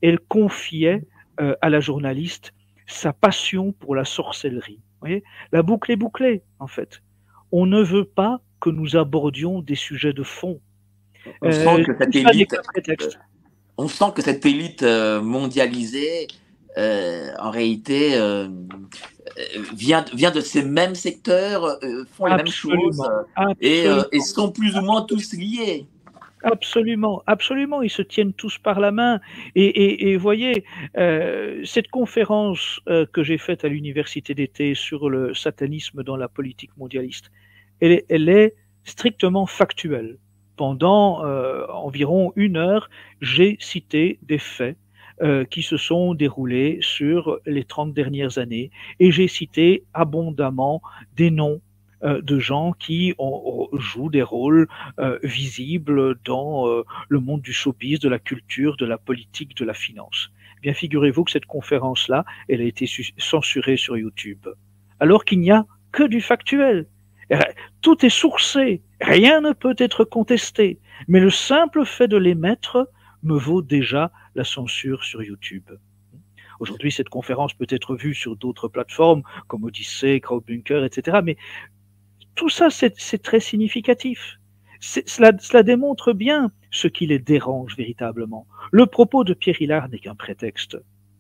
[0.03, 1.05] elle confiait
[1.41, 2.55] euh, à la journaliste
[2.87, 4.77] sa passion pour la sorcellerie.
[4.77, 5.25] Vous voyez?
[5.53, 7.03] La boucle est bouclée, en fait.
[7.53, 10.61] On ne veut pas que nous abordions des sujets de fond.
[11.43, 13.09] On, sent, euh, que cette élite, euh,
[13.77, 16.29] on sent que cette élite mondialisée
[16.79, 18.49] euh, en réalité, euh,
[19.73, 21.79] vient, vient de ces mêmes secteurs,
[22.13, 23.03] font les mêmes choses
[23.61, 25.87] et, et, sont plus ou moins tous liés.
[26.43, 29.21] Absolument, absolument, ils se tiennent tous par la main.
[29.55, 30.65] Et, et, voyez,
[30.97, 36.29] euh, cette conférence euh, que j'ai faite à l'université d'été sur le satanisme dans la
[36.29, 37.31] politique mondialiste,
[37.81, 40.19] elle est, elle est strictement factuelle.
[40.57, 44.77] Pendant euh, environ une heure, j'ai cité des faits
[45.51, 48.71] qui se sont déroulés sur les 30 dernières années
[49.01, 50.83] et j'ai cité abondamment
[51.17, 51.63] des noms
[52.03, 54.69] de gens qui ont, jouent des rôles
[54.99, 59.65] euh, visibles dans euh, le monde du showbiz, de la culture, de la politique, de
[59.65, 60.31] la finance.
[60.59, 62.87] Eh bien, figurez-vous que cette conférence-là, elle a été
[63.19, 64.47] censurée sur YouTube,
[65.01, 66.87] alors qu'il n'y a que du factuel.
[67.81, 70.79] Tout est sourcé, rien ne peut être contesté,
[71.09, 72.91] mais le simple fait de l'émettre
[73.23, 75.69] me vaut déjà la censure sur YouTube.
[76.59, 81.19] Aujourd'hui, cette conférence peut être vue sur d'autres plateformes comme Odyssey, Crowdbunker, etc.
[81.23, 81.37] Mais
[82.37, 84.39] tout ça, c'est très significatif.
[84.81, 88.47] Cela, démontre bien ce qui les dérange véritablement.
[88.71, 90.77] Le propos de Pierre Hillard n'est qu'un prétexte.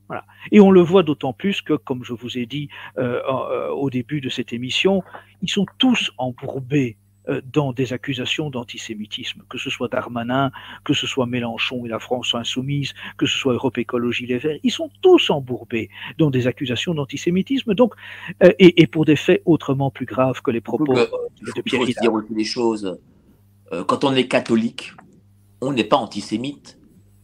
[0.08, 0.24] Voilà.
[0.52, 3.90] Et on le voit d'autant plus que, comme je vous ai dit euh, euh, au
[3.90, 5.02] début de cette émission,
[5.42, 6.96] ils sont tous embourbés
[7.52, 10.50] dans des accusations d'antisémitisme, que ce soit Darmanin,
[10.84, 14.58] que ce soit Mélenchon et la France insoumise, que ce soit Europe Écologie Les Verts,
[14.62, 17.94] ils sont tous embourbés dans des accusations d'antisémitisme, donc
[18.42, 21.00] euh, et, et, pour des faits autrement plus graves que les propos que,
[21.56, 22.98] de Pierre Il faut dire aussi des choses.
[23.72, 24.92] Euh, quand on est catholique,
[25.60, 26.78] on n'est pas antisémite.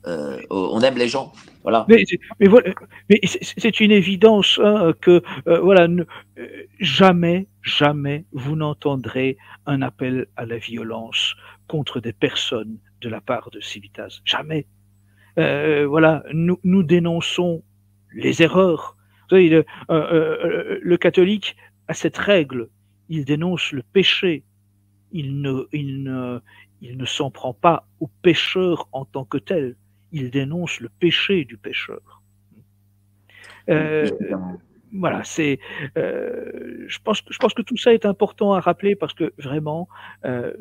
[0.07, 1.33] Euh, on aime les gens.
[1.63, 1.87] Voilà.
[1.89, 2.03] Mais,
[2.41, 2.75] mais, voilà,
[3.09, 6.03] mais c'est une évidence hein, que euh, voilà, ne,
[6.39, 6.47] euh,
[6.81, 9.37] jamais, jamais vous n'entendrez
[9.67, 11.35] un appel à la violence
[11.69, 14.21] contre des personnes de la part de Civitas.
[14.25, 14.67] Jamais.
[15.39, 17.63] Euh, voilà, nous, dénonçons
[18.13, 18.97] les erreurs.
[19.23, 19.65] Vous savez, le,
[20.83, 21.57] le catholique
[21.89, 22.69] a cette règle.
[23.09, 24.45] Il dénonce le péché.
[25.13, 29.77] Il ne, s'en prend pas au pécheur en tant que tel
[30.13, 32.23] il dénonce le péché du pécheur.
[33.69, 34.09] Euh,
[34.93, 35.59] voilà, c'est.
[35.97, 39.89] Euh, je pense je pense que tout ça est important à rappeler parce que vraiment,
[40.25, 40.53] euh,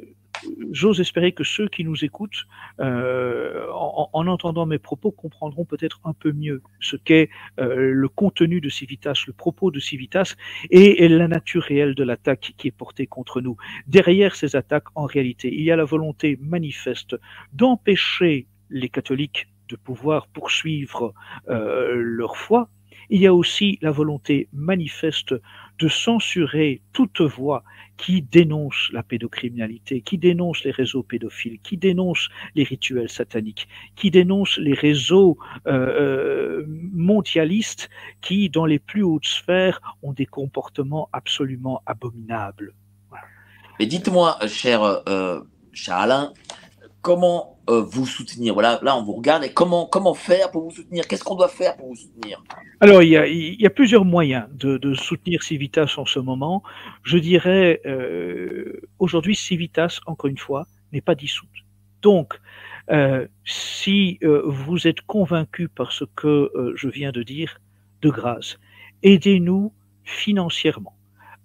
[0.71, 2.47] j'ose espérer que ceux qui nous écoutent,
[2.79, 7.29] euh, en, en, entendant mes propos, comprendront peut-être un peu mieux ce qu'est
[7.59, 10.35] euh, le contenu de Civitas, le propos de Civitas
[10.69, 13.57] et, et la nature réelle de l'attaque qui est portée contre nous.
[13.87, 17.15] Derrière ces attaques, en réalité, il y a la volonté manifeste
[17.53, 21.13] d'empêcher les catholiques de pouvoir poursuivre
[21.49, 22.69] euh, leur foi,
[23.11, 25.35] il y a aussi la volonté manifeste
[25.79, 27.63] de censurer toute voix
[27.97, 34.11] qui dénonce la pédocriminalité, qui dénonce les réseaux pédophiles, qui dénonce les rituels sataniques, qui
[34.11, 35.37] dénonce les réseaux
[35.67, 37.89] euh, euh mondialistes
[38.21, 42.73] qui, dans les plus hautes sphères, ont des comportements absolument abominables.
[43.79, 45.41] Mais dites-moi, cher, euh,
[45.73, 46.33] cher Alain,
[47.01, 48.53] comment euh, vous soutenir?
[48.53, 51.07] Voilà, là on vous regarde et comment comment faire pour vous soutenir?
[51.07, 52.43] Qu'est-ce qu'on doit faire pour vous soutenir?
[52.79, 56.63] Alors il y a, plusieurs moyens de, soutenir Civitas en ce moment.
[57.03, 61.49] Je dirais euh, aujourd'hui Civitas encore une fois n'est pas dissoute.
[62.01, 62.39] Donc
[62.89, 67.59] euh, si vous êtes convaincu par ce que je viens de dire,
[68.01, 68.57] de grâce,
[69.03, 69.71] aidez-nous
[70.03, 70.95] financièrement.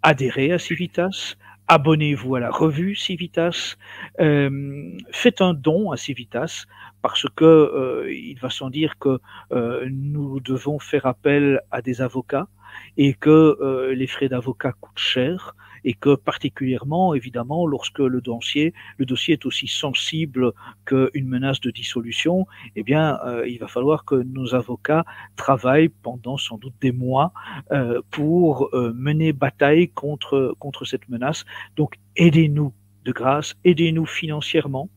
[0.03, 1.37] Adhérez à Civitas,
[1.69, 3.77] abonnez-vous à la revue Civitas,
[4.21, 6.67] euh, faites un don à Civitas
[7.03, 9.21] parce que euh, il va sans dire que
[9.53, 12.49] euh, nous devons faire appel à des avocats
[12.97, 15.55] et que euh, les frais d'avocat coûtent cher
[15.87, 20.53] et que particulièrement, évidemment, lorsque le dossier, le dossier est aussi sensible
[20.85, 25.05] qu'une menace de dissolution, eh bien, euh, il va falloir que nos avocats
[25.37, 27.33] travaillent pendant sans doute des mois
[27.71, 31.45] euh, pour euh, mener bataille contre contre cette menace.
[31.77, 32.75] Donc, aidez-nous
[33.05, 34.91] de grâce, aidez-nous financièrement,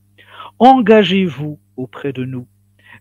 [0.57, 2.47] engagez-vous auprès de nous.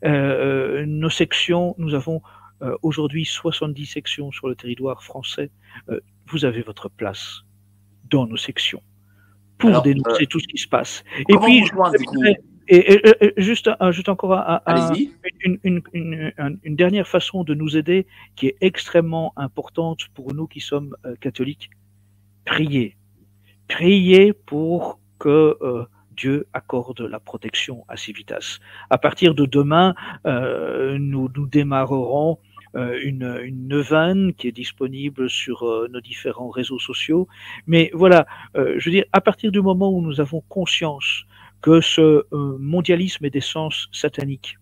[0.05, 2.21] Euh, nos sections, nous avons
[2.61, 5.51] euh, aujourd'hui 70 sections sur le territoire français.
[5.89, 7.45] Euh, vous avez votre place
[8.11, 8.83] dans nos sections
[9.59, 11.05] pour Alors, dénoncer euh, tout ce qui se passe.
[11.29, 11.73] Et puis, je
[12.71, 14.93] et, et, et, juste, juste encore un, un,
[15.43, 16.33] une, une, une,
[16.63, 18.07] une, dernière façon de nous aider
[18.37, 21.71] qui est extrêmement importante pour nous qui sommes euh, catholiques.
[22.45, 22.97] Priez.
[23.69, 25.87] Priez pour que euh,
[26.19, 28.59] Dieu accorde la protection à Civitas.
[28.91, 29.95] À partir de demain,
[30.27, 32.48] euh, nous, nous démarrerons euh,
[33.03, 37.29] une, une neuvaine qui est disponible sur euh, nos différents réseaux sociaux.
[37.67, 38.27] Mais voilà,
[38.57, 41.25] euh, je veux dire, à partir du moment où nous avons conscience
[41.61, 44.59] que ce mondialisme est d'essence satanique,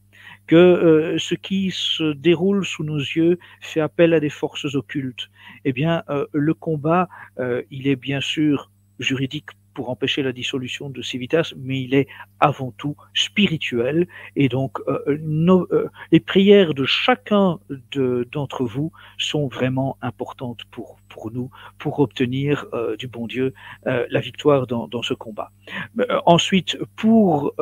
[0.46, 5.28] que euh, ce qui se déroule sous nos yeux fait appel à des forces occultes,
[5.64, 7.08] eh bien, euh, le combat,
[7.38, 12.08] euh, il est bien sûr juridique pour empêcher la dissolution de Civitas, mais il est
[12.40, 12.96] avant tout
[13.26, 14.08] spirituel.
[14.34, 17.58] Et donc, euh, nos, euh, les prières de chacun
[18.36, 21.50] d'entre vous sont vraiment importantes pour, pour nous,
[21.82, 23.52] pour obtenir euh, du bon Dieu
[23.86, 25.50] euh, la victoire dans, dans ce combat.
[25.98, 27.52] Euh, ensuite, pour,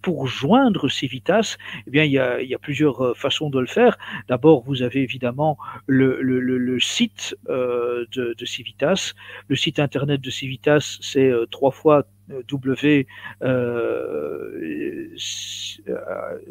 [0.00, 1.46] pour joindre Civitas,
[1.86, 3.98] eh bien, il y a, il y a plusieurs façons de le faire.
[4.28, 9.12] D'abord, vous avez évidemment le, le, le, le site de, de Civitas.
[9.48, 12.04] Le site internet de Civitas, c'est trois fois
[12.48, 13.06] W,
[13.42, 15.14] euh,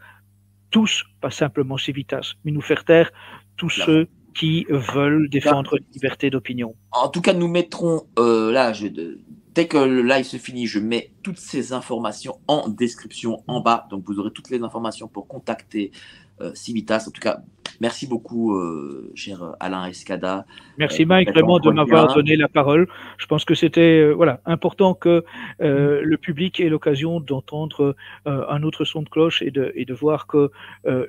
[0.70, 3.10] tous, pas simplement Civitas, mais nous faire taire
[3.56, 3.86] tous là.
[3.86, 6.74] ceux qui veulent défendre la liberté d'opinion.
[6.92, 8.86] En tout cas, nous mettrons là, je,
[9.54, 13.88] dès que le live se finit, je mets toutes ces informations en description en bas.
[13.90, 15.90] Donc vous aurez toutes les informations pour contacter
[16.54, 17.06] Civitas.
[17.08, 17.40] En tout cas,
[17.80, 20.46] merci beaucoup, euh, cher Alain Escada.
[20.78, 22.88] Merci Mike, vraiment de m'avoir donné la parole.
[23.18, 25.24] Je pense que c'était euh, voilà important que
[25.60, 29.84] euh, le public ait l'occasion d'entendre euh, un autre son de cloche et de, et
[29.84, 30.50] de voir que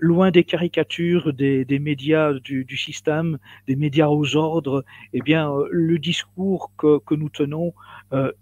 [0.01, 5.51] loin des caricatures des, des médias du, du, système, des médias aux ordres, eh bien
[5.71, 7.73] le discours que, que nous tenons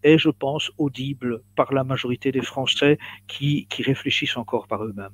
[0.04, 2.98] est, je pense, audible par la majorité des Français
[3.28, 5.12] qui, qui réfléchissent encore par eux-mêmes.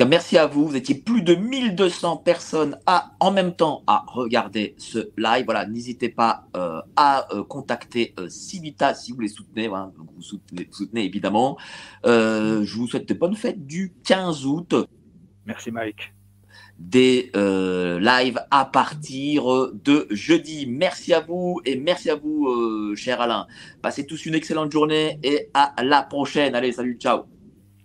[0.00, 0.66] Merci à vous.
[0.66, 5.44] Vous étiez plus de 1200 personnes à, en même temps à regarder ce live.
[5.44, 9.68] Voilà, n'hésitez pas euh, à euh, contacter euh, Civita si vous les soutenez.
[9.68, 11.58] Voilà, donc vous soutenez, soutenez évidemment.
[12.06, 14.74] Euh, je vous souhaite de bonnes fêtes du 15 août.
[15.46, 16.14] Merci Mike.
[16.78, 20.66] Des euh, lives à partir de jeudi.
[20.66, 23.46] Merci à vous et merci à vous, cher Alain.
[23.82, 26.54] Passez tous une excellente journée et à la prochaine.
[26.54, 27.24] Allez, salut, ciao.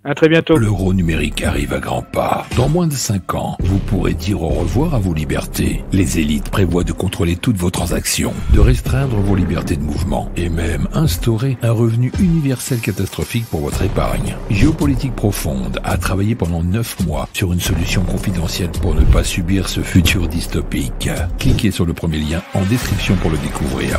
[0.08, 0.55] À très bientôt.
[0.55, 2.45] L'euro numérique arrive à grands pas.
[2.55, 5.84] Dans moins de 5 ans, vous pourrez dire au revoir à vos libertés.
[5.91, 10.47] Les élites prévoient de contrôler toutes vos transactions, de restreindre vos libertés de mouvement et
[10.47, 14.38] même instaurer un revenu universel catastrophique pour votre épargne.
[14.49, 19.68] Géopolitique profonde a travaillé pendant 9 mois sur une solution confidentielle pour ne pas subir
[19.68, 21.10] ce futur dystopique.
[21.38, 23.93] Cliquez sur le premier lien en description pour le découvrir.